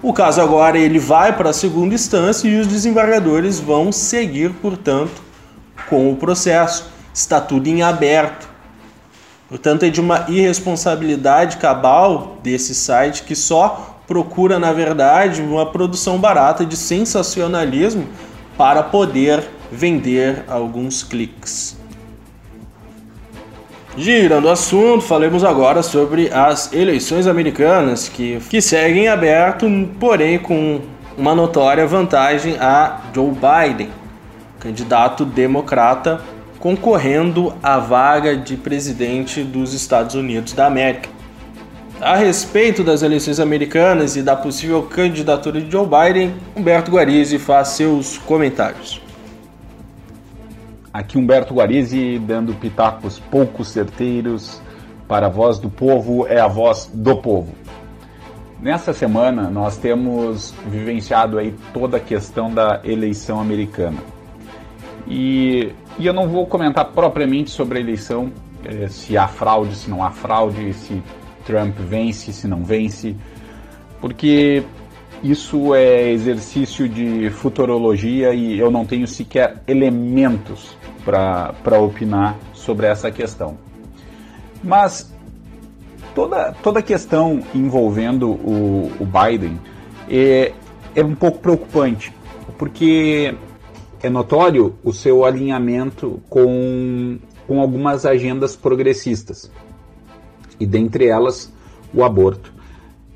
O 0.00 0.12
caso 0.12 0.40
agora 0.40 0.78
ele 0.78 1.00
vai 1.00 1.36
para 1.36 1.50
a 1.50 1.52
segunda 1.52 1.96
instância 1.96 2.46
e 2.46 2.60
os 2.60 2.68
desembargadores 2.68 3.58
vão 3.58 3.90
seguir, 3.90 4.50
portanto, 4.62 5.20
com 5.88 6.12
o 6.12 6.16
processo. 6.16 6.88
Está 7.12 7.40
tudo 7.40 7.66
em 7.66 7.82
aberto. 7.82 8.49
Portanto, 9.50 9.82
é 9.82 9.90
de 9.90 10.00
uma 10.00 10.26
irresponsabilidade 10.28 11.56
cabal 11.56 12.38
desse 12.40 12.72
site 12.72 13.24
que 13.24 13.34
só 13.34 13.98
procura, 14.06 14.60
na 14.60 14.72
verdade, 14.72 15.42
uma 15.42 15.66
produção 15.66 16.18
barata 16.18 16.64
de 16.64 16.76
sensacionalismo 16.76 18.06
para 18.56 18.80
poder 18.84 19.42
vender 19.70 20.44
alguns 20.48 21.02
cliques. 21.02 21.76
Girando 23.96 24.44
o 24.44 24.50
assunto, 24.50 25.00
falemos 25.02 25.42
agora 25.42 25.82
sobre 25.82 26.32
as 26.32 26.72
eleições 26.72 27.26
americanas 27.26 28.08
que, 28.08 28.38
que 28.48 28.62
seguem 28.62 29.08
aberto, 29.08 29.66
porém 29.98 30.38
com 30.38 30.80
uma 31.18 31.34
notória 31.34 31.84
vantagem 31.88 32.56
a 32.60 33.00
Joe 33.12 33.32
Biden, 33.32 33.90
candidato 34.60 35.24
democrata 35.24 36.20
concorrendo 36.60 37.54
à 37.62 37.78
vaga 37.78 38.36
de 38.36 38.54
presidente 38.56 39.42
dos 39.42 39.72
Estados 39.72 40.14
Unidos 40.14 40.52
da 40.52 40.66
América. 40.66 41.08
A 42.00 42.16
respeito 42.16 42.84
das 42.84 43.02
eleições 43.02 43.40
americanas 43.40 44.14
e 44.14 44.22
da 44.22 44.36
possível 44.36 44.82
candidatura 44.82 45.60
de 45.60 45.70
Joe 45.70 45.86
Biden, 45.86 46.34
Humberto 46.54 46.90
Guarizzi 46.90 47.38
faz 47.38 47.68
seus 47.68 48.18
comentários. 48.18 49.00
Aqui 50.92 51.16
Humberto 51.16 51.54
Guarizzi 51.54 52.18
dando 52.18 52.54
pitacos 52.54 53.18
poucos 53.18 53.68
certeiros 53.68 54.60
para 55.08 55.26
a 55.26 55.30
voz 55.30 55.58
do 55.58 55.70
povo 55.70 56.26
é 56.26 56.40
a 56.40 56.48
voz 56.48 56.90
do 56.92 57.16
povo. 57.16 57.54
Nessa 58.60 58.92
semana 58.92 59.48
nós 59.48 59.78
temos 59.78 60.54
vivenciado 60.66 61.38
aí 61.38 61.54
toda 61.72 61.96
a 61.96 62.00
questão 62.00 62.52
da 62.52 62.80
eleição 62.84 63.40
americana. 63.40 63.98
E 65.06 65.72
e 66.00 66.06
eu 66.06 66.14
não 66.14 66.26
vou 66.26 66.46
comentar 66.46 66.86
propriamente 66.86 67.50
sobre 67.50 67.78
a 67.78 67.80
eleição, 67.82 68.32
eh, 68.64 68.88
se 68.88 69.18
há 69.18 69.28
fraude, 69.28 69.76
se 69.76 69.90
não 69.90 70.02
há 70.02 70.10
fraude, 70.10 70.72
se 70.72 71.02
Trump 71.44 71.76
vence, 71.76 72.32
se 72.32 72.48
não 72.48 72.64
vence, 72.64 73.14
porque 74.00 74.64
isso 75.22 75.74
é 75.74 76.10
exercício 76.10 76.88
de 76.88 77.28
futurologia 77.28 78.32
e 78.32 78.58
eu 78.58 78.70
não 78.70 78.86
tenho 78.86 79.06
sequer 79.06 79.62
elementos 79.68 80.74
para 81.04 81.78
opinar 81.78 82.34
sobre 82.54 82.86
essa 82.86 83.10
questão. 83.10 83.58
Mas 84.64 85.14
toda, 86.14 86.54
toda 86.62 86.80
questão 86.80 87.40
envolvendo 87.54 88.30
o, 88.30 88.90
o 88.98 89.04
Biden 89.04 89.60
é, 90.08 90.52
é 90.94 91.04
um 91.04 91.14
pouco 91.14 91.40
preocupante, 91.40 92.10
porque 92.56 93.34
é 94.02 94.08
notório 94.08 94.74
o 94.82 94.92
seu 94.92 95.24
alinhamento 95.24 96.20
com, 96.28 97.18
com 97.46 97.60
algumas 97.60 98.06
agendas 98.06 98.56
progressistas, 98.56 99.50
e 100.58 100.66
dentre 100.66 101.06
elas 101.06 101.52
o 101.92 102.02
aborto. 102.02 102.52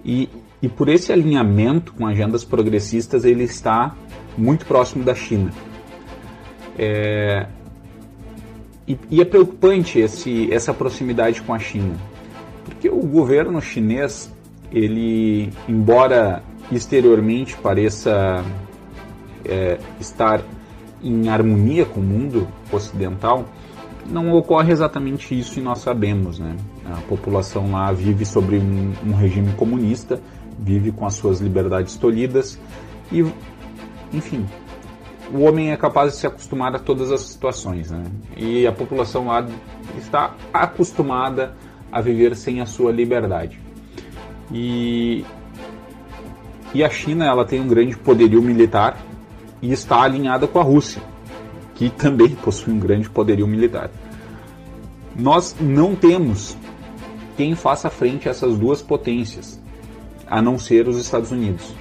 E, 0.05 0.29
e 0.61 0.69
por 0.69 0.89
esse 0.89 1.13
alinhamento 1.13 1.93
com 1.95 2.07
agendas 2.07 2.45
progressistas, 2.45 3.25
ele 3.25 3.45
está 3.45 3.95
muito 4.37 4.67
próximo 4.67 5.05
da 5.05 5.15
China. 5.15 5.53
É, 6.79 7.47
e, 8.87 8.99
e, 9.11 9.21
é 9.21 9.25
preocupante 9.25 9.99
esse, 9.99 10.53
essa 10.53 10.75
proximidade 10.75 11.41
com 11.41 11.55
a 11.55 11.59
China, 11.59 11.95
porque 12.65 12.91
o 12.91 13.01
governo 13.01 13.63
chinês, 13.63 14.31
ele, 14.71 15.51
embora 15.69 16.43
exteriormente 16.71 17.57
pareça 17.57 18.45
é, 19.45 19.79
estar 20.01 20.43
em 21.05 21.29
harmonia 21.29 21.85
com 21.85 22.01
o 22.01 22.03
mundo 22.03 22.49
ocidental, 22.73 23.45
não 24.07 24.33
ocorre 24.33 24.73
exatamente 24.73 25.39
isso 25.39 25.59
e 25.59 25.63
nós 25.63 25.79
sabemos. 25.79 26.39
Né? 26.39 26.57
A 26.87 27.01
população 27.03 27.71
lá 27.73 27.93
vive 27.93 28.25
sobre 28.25 28.59
um, 28.59 28.93
um 29.05 29.15
regime 29.15 29.53
comunista, 29.53 30.21
vive 30.59 30.91
com 30.93 31.07
as 31.07 31.15
suas 31.15 31.41
liberdades 31.41 31.97
tolhidas 31.97 32.59
e, 33.13 33.25
enfim, 34.13 34.47
o 35.33 35.41
homem 35.41 35.73
é 35.73 35.77
capaz 35.77 36.13
de 36.13 36.19
se 36.19 36.27
acostumar 36.27 36.75
a 36.75 36.79
todas 36.79 37.11
as 37.11 37.21
situações. 37.23 37.91
Né? 37.91 38.05
E 38.37 38.67
a 38.67 38.73
população 38.73 39.27
lá 39.27 39.47
está 39.97 40.35
acostumada 40.53 41.55
a 41.91 42.01
viver 42.01 42.37
sem 42.37 42.61
a 42.61 42.67
sua 42.67 42.93
liberdade. 42.93 43.59
E, 44.53 45.25
e 46.75 46.85
a 46.85 46.91
China 46.91 47.25
ela 47.25 47.45
tem 47.45 47.61
um 47.61 47.69
grande 47.69 47.97
poderio 47.97 48.43
militar 48.43 48.99
e 49.65 49.73
está 49.73 50.03
alinhada 50.03 50.47
com 50.47 50.61
a 50.61 50.63
Rússia, 50.63 51.01
que 51.75 51.89
também 51.89 52.29
possui 52.29 52.75
um 52.75 52.79
grande 52.79 53.09
poderio 53.09 53.47
militar. 53.47 53.91
Nós 55.17 55.57
não 55.59 55.97
temos 55.97 56.55
quem 57.35 57.55
faça 57.55 57.89
frente 57.89 58.29
a 58.29 58.31
essas 58.31 58.59
duas 58.59 58.83
potências, 58.83 59.59
a 60.27 60.43
não 60.43 60.59
ser 60.59 60.87
os 60.87 60.99
Estados 60.99 61.33
Unidos. 61.33 61.75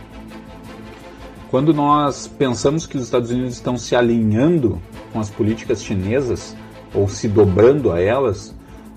Quando 1.51 1.73
nós 1.73 2.25
pensamos 2.25 2.87
que 2.87 2.95
os 2.95 3.03
Estados 3.03 3.31
Unidos 3.31 3.55
estão 3.55 3.75
se 3.75 3.97
alinhando 3.97 4.81
com 5.11 5.19
as 5.19 5.29
políticas 5.29 5.83
chinesas 5.83 6.55
ou 6.93 7.09
se 7.09 7.27
dobrando 7.27 7.91
a 7.91 7.99
elas, 7.99 8.55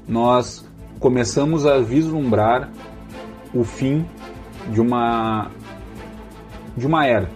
nós 0.09 0.64
começamos 1.01 1.66
a 1.66 1.81
vislumbrar 1.81 2.70
o 3.53 3.64
fim 3.64 4.07
de 4.72 4.81
uma 4.81 5.51
de 6.77 6.87
uma 6.87 7.05
era 7.05 7.29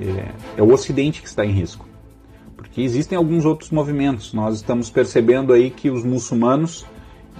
é, 0.00 0.32
é 0.56 0.62
o 0.62 0.72
Ocidente 0.72 1.22
que 1.22 1.28
está 1.28 1.44
em 1.44 1.50
risco. 1.50 1.86
Porque 2.56 2.80
existem 2.80 3.16
alguns 3.16 3.44
outros 3.44 3.70
movimentos. 3.70 4.32
Nós 4.32 4.56
estamos 4.56 4.90
percebendo 4.90 5.52
aí 5.52 5.70
que 5.70 5.90
os 5.90 6.04
muçulmanos 6.04 6.86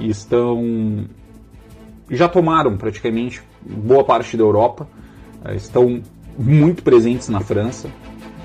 estão 0.00 1.06
já 2.10 2.28
tomaram 2.28 2.76
praticamente 2.76 3.42
boa 3.62 4.04
parte 4.04 4.36
da 4.36 4.42
Europa, 4.42 4.86
é, 5.44 5.54
estão 5.54 6.02
muito 6.38 6.82
presentes 6.82 7.28
na 7.28 7.40
França, 7.40 7.90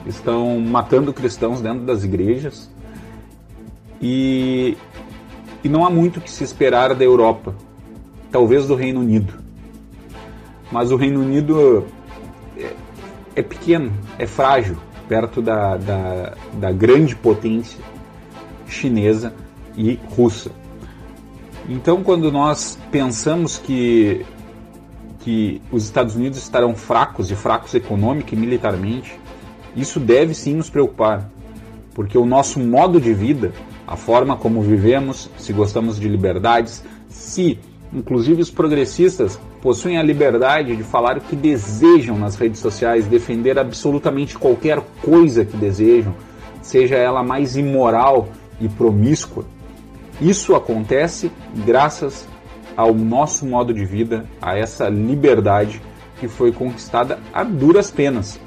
estão 0.06 0.60
matando 0.60 1.14
cristãos 1.14 1.62
dentro 1.62 1.86
das 1.86 2.04
igrejas 2.04 2.70
e, 4.02 4.78
e 5.64 5.70
não 5.70 5.86
há 5.86 5.90
muito 5.90 6.22
que 6.22 6.32
se 6.32 6.44
esperar 6.44 6.96
da 6.96 7.04
Europa, 7.04 7.54
talvez 8.32 8.68
do 8.68 8.76
Reino 8.76 9.02
Unido. 9.02 9.34
Mas 10.72 10.92
o 10.92 10.96
Reino 10.96 11.22
Unido 11.22 11.86
é 13.40 13.44
pequeno, 13.44 13.92
é 14.18 14.28
frágil, 14.28 14.78
perto 15.08 15.42
da, 15.42 15.78
da, 15.78 16.34
da 16.54 16.72
grande 16.72 17.16
potência 17.16 17.80
chinesa 18.68 19.34
e 19.76 20.00
russa. 20.16 20.52
Então, 21.68 22.04
quando 22.04 22.32
nós 22.32 22.78
pensamos 22.92 23.58
que, 23.58 24.26
que 25.20 25.62
os 25.72 25.84
Estados 25.84 26.16
Unidos 26.16 26.38
estarão 26.38 26.76
fracos, 26.76 27.32
e 27.32 27.36
fracos 27.36 27.74
econômica 27.74 28.36
e 28.36 28.38
militarmente, 28.38 29.20
isso 29.76 30.00
deve 30.00 30.34
sim 30.34 30.56
nos 30.56 30.70
preocupar, 30.70 31.30
porque 31.94 32.18
o 32.18 32.26
nosso 32.26 32.60
modo 32.60 33.00
de 33.00 33.14
vida, 33.14 33.54
a 33.88 33.96
forma 33.96 34.36
como 34.36 34.62
vivemos, 34.62 35.30
se 35.38 35.54
gostamos 35.54 36.00
de 36.00 36.08
liberdades, 36.08 36.84
se 37.08 37.60
inclusive 37.94 38.42
os 38.42 38.52
progressistas 38.52 39.40
possuem 39.62 39.98
a 39.98 40.04
liberdade 40.04 40.76
de 40.76 40.84
falar 40.84 41.18
o 41.18 41.22
que 41.22 41.36
desejam 41.36 42.18
nas 42.18 42.36
redes 42.36 42.60
sociais, 42.60 43.08
defender 43.08 43.60
absolutamente 43.60 44.38
qualquer 44.38 44.82
coisa 45.02 45.44
que 45.44 45.58
desejam, 45.58 46.14
seja 46.62 46.96
ela 46.96 47.24
mais 47.24 47.56
imoral 47.56 48.30
e 48.60 48.68
promíscua. 48.68 49.46
Isso 50.22 50.56
acontece 50.56 51.32
graças 51.66 52.28
ao 52.76 52.94
nosso 52.94 53.46
modo 53.46 53.74
de 53.74 53.86
vida, 53.86 54.26
a 54.42 54.58
essa 54.58 54.88
liberdade 54.88 55.82
que 56.20 56.28
foi 56.28 56.52
conquistada 56.52 57.20
a 57.34 57.44
duras 57.44 57.90
penas. 57.92 58.40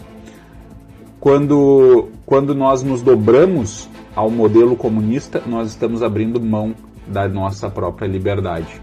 Quando, 1.20 2.08
quando 2.26 2.54
nós 2.54 2.82
nos 2.82 3.00
dobramos 3.00 3.88
ao 4.14 4.30
modelo 4.30 4.76
comunista, 4.76 5.42
nós 5.46 5.68
estamos 5.68 6.02
abrindo 6.02 6.40
mão 6.40 6.74
da 7.06 7.28
nossa 7.28 7.70
própria 7.70 8.06
liberdade. 8.06 8.80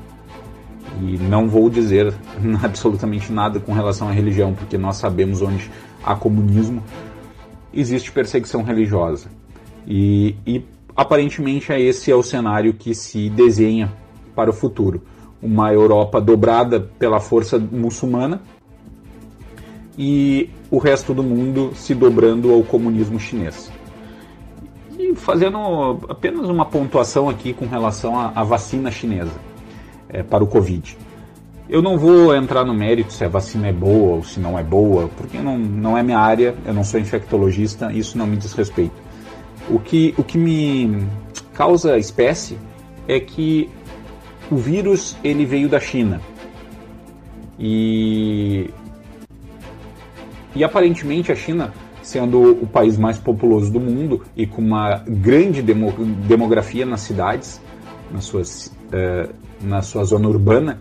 E 1.02 1.18
não 1.18 1.48
vou 1.48 1.70
dizer 1.70 2.14
absolutamente 2.62 3.32
nada 3.32 3.60
com 3.60 3.74
relação 3.74 4.10
à 4.10 4.12
religião, 4.12 4.54
porque 4.54 4.78
nós 4.78 4.98
sabemos 4.98 5.42
onde 5.42 5.70
há 6.04 6.16
comunismo, 6.16 6.84
existe 7.74 8.12
perseguição 8.12 8.64
religiosa. 8.64 9.30
E, 9.88 10.36
e 10.46 10.64
aparentemente 10.96 11.72
é 11.72 11.80
esse 11.80 12.12
é 12.12 12.16
o 12.16 12.24
cenário 12.24 12.74
que 12.74 12.94
se 12.94 13.30
desenha 13.30 13.92
para 14.36 14.50
o 14.50 14.54
futuro. 14.54 15.02
Uma 15.42 15.72
Europa 15.72 16.20
dobrada 16.20 16.80
pela 16.80 17.20
força 17.20 17.58
muçulmana 17.58 18.42
e 19.98 20.50
o 20.70 20.78
resto 20.78 21.14
do 21.14 21.24
mundo 21.24 21.72
se 21.76 21.96
dobrando 21.96 22.52
ao 22.54 22.62
comunismo 22.64 23.20
chinês. 23.20 23.72
E 24.98 25.16
fazendo 25.16 25.58
apenas 26.10 26.50
uma 26.50 26.66
pontuação 26.66 27.30
aqui 27.30 27.54
com 27.54 27.66
relação 27.66 28.20
à, 28.20 28.34
à 28.36 28.44
vacina 28.44 28.92
chinesa 28.92 29.49
é, 30.10 30.24
para 30.24 30.44
o 30.44 30.48
Covid. 30.48 30.98
Eu 31.70 31.82
não 31.82 31.98
vou 31.98 32.36
entrar 32.36 32.66
no 32.66 32.74
mérito 32.74 33.14
se 33.14 33.24
a 33.24 33.28
vacina 33.28 33.68
é 33.68 33.74
boa 33.74 34.16
ou 34.16 34.24
se 34.24 34.40
não 34.40 34.58
é 34.58 34.64
boa, 34.64 35.08
porque 35.16 35.38
não, 35.38 35.58
não 35.58 35.98
é 35.98 36.02
minha 36.02 36.18
área, 36.18 36.56
eu 36.66 36.74
não 36.74 36.84
sou 36.84 37.00
infectologista, 37.00 37.94
isso 37.94 38.18
não 38.18 38.26
me 38.26 38.38
diz 38.38 38.54
respeito. 38.54 38.96
O 39.70 39.80
que, 39.80 40.16
o 40.18 40.24
que 40.24 40.38
me 40.38 41.06
causa 41.54 41.98
espécie 41.98 42.58
é 43.08 43.20
que 43.20 43.70
o 44.50 44.56
vírus 44.56 45.16
ele 45.24 45.46
veio 45.46 45.70
da 45.70 45.80
China. 45.80 46.20
E, 47.60 48.70
e 50.56 50.64
aparentemente 50.64 51.32
a 51.32 51.36
China, 51.36 51.72
sendo 52.02 52.52
o 52.64 52.66
país 52.66 52.98
mais 52.98 53.18
populoso 53.18 53.72
do 53.72 53.80
mundo 53.80 54.26
e 54.36 54.48
com 54.48 54.62
uma 54.62 55.04
grande 55.08 55.62
demo, 55.62 55.92
demografia 56.28 56.86
nas 56.86 57.02
cidades, 57.02 57.62
nas 58.12 58.26
suas, 58.26 58.74
uh, 58.88 59.32
na 59.62 59.82
sua 59.82 60.04
zona 60.04 60.28
urbana, 60.28 60.80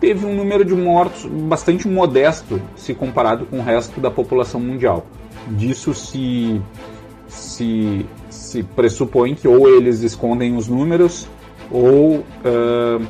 teve 0.00 0.26
um 0.26 0.34
número 0.34 0.64
de 0.64 0.74
mortos 0.74 1.24
bastante 1.26 1.88
modesto 1.88 2.60
se 2.74 2.94
comparado 2.94 3.46
com 3.46 3.58
o 3.58 3.62
resto 3.62 4.00
da 4.00 4.10
população 4.10 4.60
mundial. 4.60 5.06
Disso 5.48 5.94
se, 5.94 6.60
se, 7.28 8.06
se 8.28 8.62
pressupõe 8.62 9.34
que 9.34 9.48
ou 9.48 9.68
eles 9.68 10.00
escondem 10.02 10.56
os 10.56 10.68
números 10.68 11.28
ou, 11.70 12.18
uh, 12.18 13.06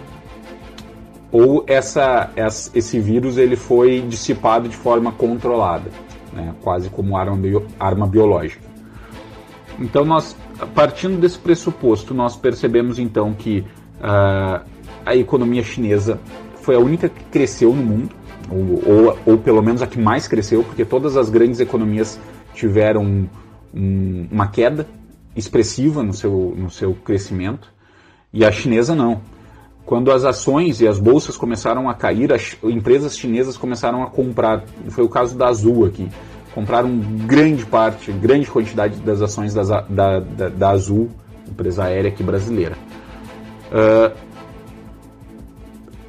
ou 1.32 1.64
essa, 1.66 2.30
esse 2.74 3.00
vírus 3.00 3.36
ele 3.36 3.56
foi 3.56 4.00
dissipado 4.02 4.68
de 4.68 4.76
forma 4.76 5.12
controlada, 5.12 5.90
né, 6.32 6.54
quase 6.62 6.88
como 6.88 7.16
arma, 7.16 7.36
bio, 7.36 7.66
arma 7.78 8.06
biológica. 8.06 8.64
Então 9.78 10.04
nós, 10.04 10.36
partindo 10.74 11.18
desse 11.20 11.38
pressuposto, 11.38 12.14
nós 12.14 12.36
percebemos 12.36 12.98
então 12.98 13.34
que 13.34 13.64
uh, 14.00 14.64
a 15.06 15.14
economia 15.14 15.62
chinesa 15.62 16.20
foi 16.60 16.74
a 16.74 16.80
única 16.80 17.08
que 17.08 17.22
cresceu 17.26 17.72
no 17.72 17.82
mundo, 17.82 18.10
ou, 18.50 18.82
ou, 18.92 19.18
ou, 19.24 19.38
pelo 19.38 19.62
menos 19.62 19.80
a 19.80 19.86
que 19.86 19.98
mais 19.98 20.26
cresceu, 20.26 20.64
porque 20.64 20.84
todas 20.84 21.16
as 21.16 21.30
grandes 21.30 21.60
economias 21.60 22.18
tiveram 22.52 23.28
um, 23.72 24.26
uma 24.30 24.48
queda 24.48 24.86
expressiva 25.36 26.02
no 26.02 26.12
seu, 26.12 26.54
no 26.56 26.68
seu 26.68 26.92
crescimento, 26.92 27.72
e 28.32 28.44
a 28.44 28.50
chinesa 28.50 28.94
não. 28.94 29.20
Quando 29.84 30.10
as 30.10 30.24
ações 30.24 30.80
e 30.80 30.88
as 30.88 30.98
bolsas 30.98 31.36
começaram 31.36 31.88
a 31.88 31.94
cair, 31.94 32.32
as 32.32 32.56
empresas 32.64 33.16
chinesas 33.16 33.56
começaram 33.56 34.02
a 34.02 34.10
comprar, 34.10 34.64
foi 34.88 35.04
o 35.04 35.08
caso 35.08 35.38
da 35.38 35.46
Azul 35.46 35.86
aqui, 35.86 36.08
compraram 36.52 36.98
grande 37.26 37.64
parte, 37.64 38.10
grande 38.10 38.50
quantidade 38.50 38.98
das 39.00 39.22
ações 39.22 39.54
das, 39.54 39.68
da, 39.68 40.18
da, 40.18 40.48
da 40.48 40.70
Azul, 40.70 41.08
empresa 41.48 41.84
aérea 41.84 42.10
aqui 42.10 42.24
brasileira. 42.24 42.76
Uh, 43.70 44.25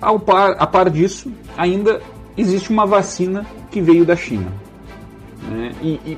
ao 0.01 0.19
par, 0.19 0.55
a 0.59 0.67
par 0.67 0.89
disso, 0.89 1.31
ainda 1.57 2.01
existe 2.37 2.69
uma 2.69 2.85
vacina 2.85 3.45
que 3.71 3.81
veio 3.81 4.05
da 4.05 4.15
China. 4.15 4.51
Né? 5.49 5.71
E, 5.81 5.87
e, 6.05 6.17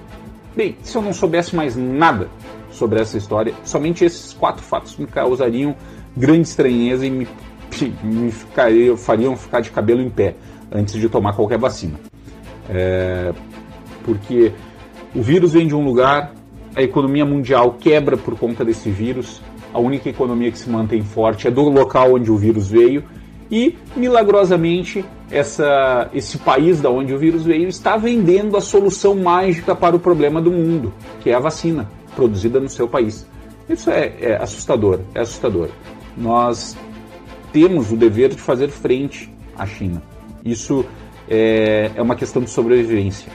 bem, 0.55 0.77
se 0.83 0.97
eu 0.97 1.01
não 1.01 1.13
soubesse 1.13 1.55
mais 1.55 1.75
nada 1.75 2.29
sobre 2.71 2.99
essa 2.99 3.17
história, 3.17 3.53
somente 3.63 4.03
esses 4.03 4.33
quatro 4.33 4.63
fatos 4.63 4.97
me 4.97 5.07
causariam 5.07 5.75
grande 6.15 6.47
estranheza 6.47 7.05
e 7.05 7.09
me, 7.09 7.27
me 8.03 8.31
ficaria, 8.31 8.95
fariam 8.97 9.35
ficar 9.35 9.61
de 9.61 9.71
cabelo 9.71 10.01
em 10.01 10.09
pé 10.09 10.35
antes 10.71 10.95
de 10.95 11.07
tomar 11.07 11.33
qualquer 11.33 11.57
vacina. 11.57 11.99
É, 12.69 13.33
porque 14.03 14.51
o 15.15 15.21
vírus 15.21 15.53
vem 15.53 15.67
de 15.67 15.73
um 15.73 15.83
lugar, 15.83 16.33
a 16.75 16.81
economia 16.83 17.25
mundial 17.25 17.77
quebra 17.79 18.15
por 18.17 18.37
conta 18.37 18.63
desse 18.63 18.89
vírus, 18.91 19.41
a 19.73 19.79
única 19.79 20.09
economia 20.09 20.51
que 20.51 20.57
se 20.57 20.69
mantém 20.69 21.01
forte 21.01 21.47
é 21.47 21.51
do 21.51 21.61
local 21.69 22.15
onde 22.15 22.31
o 22.31 22.37
vírus 22.37 22.69
veio 22.69 23.03
e 23.51 23.77
milagrosamente 23.95 25.03
essa, 25.31 26.09
esse 26.13 26.37
país 26.37 26.79
da 26.81 26.89
onde 26.89 27.13
o 27.13 27.17
vírus 27.17 27.43
veio 27.43 27.67
está 27.67 27.97
vendendo 27.97 28.57
a 28.57 28.61
solução 28.61 29.15
mágica 29.15 29.75
para 29.75 29.95
o 29.95 29.99
problema 29.99 30.41
do 30.41 30.51
mundo, 30.51 30.93
que 31.21 31.29
é 31.29 31.33
a 31.33 31.39
vacina 31.39 31.89
produzida 32.15 32.59
no 32.59 32.69
seu 32.69 32.87
país. 32.87 33.25
Isso 33.67 33.89
é, 33.89 34.13
é 34.19 34.35
assustador, 34.35 34.99
é 35.13 35.21
assustador. 35.21 35.69
Nós 36.17 36.75
temos 37.51 37.91
o 37.91 37.95
dever 37.95 38.29
de 38.29 38.41
fazer 38.41 38.69
frente 38.69 39.31
à 39.57 39.65
China. 39.65 40.01
Isso 40.43 40.85
é, 41.29 41.91
é 41.95 42.01
uma 42.01 42.15
questão 42.15 42.41
de 42.41 42.49
sobrevivência. 42.49 43.31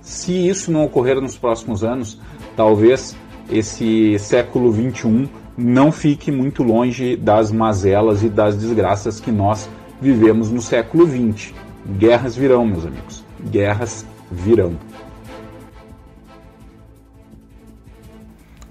Se 0.00 0.48
isso 0.48 0.72
não 0.72 0.84
ocorrer 0.84 1.20
nos 1.20 1.36
próximos 1.36 1.84
anos, 1.84 2.18
talvez 2.56 3.16
esse 3.50 4.18
século 4.18 4.70
21 4.70 5.28
não 5.60 5.92
fique 5.92 6.32
muito 6.32 6.62
longe 6.62 7.16
das 7.16 7.52
mazelas 7.52 8.22
e 8.22 8.28
das 8.28 8.56
desgraças 8.56 9.20
que 9.20 9.30
nós 9.30 9.68
vivemos 10.00 10.50
no 10.50 10.62
século 10.62 11.06
XX. 11.06 11.52
Guerras 11.98 12.34
virão, 12.34 12.64
meus 12.64 12.86
amigos. 12.86 13.24
Guerras 13.50 14.06
virão. 14.30 14.72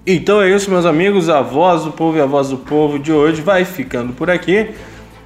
Então 0.06 0.42
é 0.42 0.50
isso, 0.50 0.70
meus 0.70 0.84
amigos. 0.84 1.28
A 1.28 1.40
voz 1.40 1.84
do 1.84 1.92
povo 1.92 2.16
e 2.16 2.20
a 2.20 2.26
voz 2.26 2.48
do 2.48 2.56
povo 2.56 2.98
de 2.98 3.12
hoje 3.12 3.40
vai 3.42 3.64
ficando 3.64 4.12
por 4.12 4.30
aqui. 4.30 4.70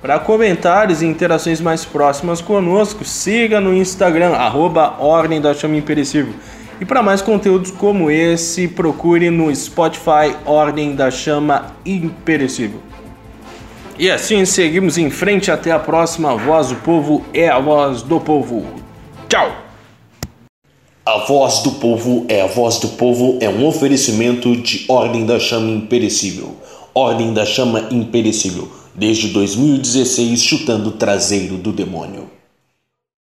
Para 0.03 0.19
comentários 0.19 1.01
e 1.01 1.07
interações 1.07 1.63
mais 1.63 1.87
próximas 1.87 2.43
conosco, 2.43 3.05
siga 3.07 3.59
no 3.59 3.75
Instagram, 3.75 4.33
arroba 4.33 4.97
Ordem 4.99 5.41
da 5.41 5.55
Chama 5.55 5.77
Imperecível. 5.77 6.35
E 6.81 6.85
para 6.85 7.03
mais 7.03 7.23
conteúdos 7.23 7.71
como 7.71 8.11
esse, 8.11 8.67
procure 8.67 9.31
no 9.31 9.55
Spotify 9.55 10.35
Ordem 10.45 10.95
da 10.95 11.11
Chama 11.11 11.75
Imperecível. 11.87 12.81
E 13.97 14.11
assim 14.11 14.45
seguimos 14.45 14.99
em 14.99 15.09
frente 15.09 15.53
até 15.53 15.71
a 15.71 15.79
próxima. 15.79 16.37
Voz 16.37 16.69
do 16.69 16.77
povo 16.77 17.25
é 17.33 17.49
a 17.49 17.61
voz 17.61 18.03
do 18.03 18.19
povo. 18.19 18.67
Tchau! 19.29 19.53
A 21.07 21.19
voz 21.27 21.61
do 21.63 21.73
povo 21.73 22.27
é 22.29 22.41
a 22.41 22.47
voz 22.47 22.79
do 22.79 22.89
povo 22.89 23.39
é 23.41 23.49
um 23.49 23.67
oferecimento 23.67 24.57
de 24.57 24.85
Ordem 24.89 25.25
da 25.25 25.39
Chama 25.39 25.71
Imperecível. 25.71 26.57
Ordem 26.93 27.33
da 27.33 27.45
Chama 27.45 27.89
Imperecível, 27.91 28.69
desde 28.95 29.29
2016 29.29 30.43
chutando 30.43 30.89
o 30.89 30.93
traseiro 30.93 31.57
do 31.57 31.73
demônio. 31.73 32.34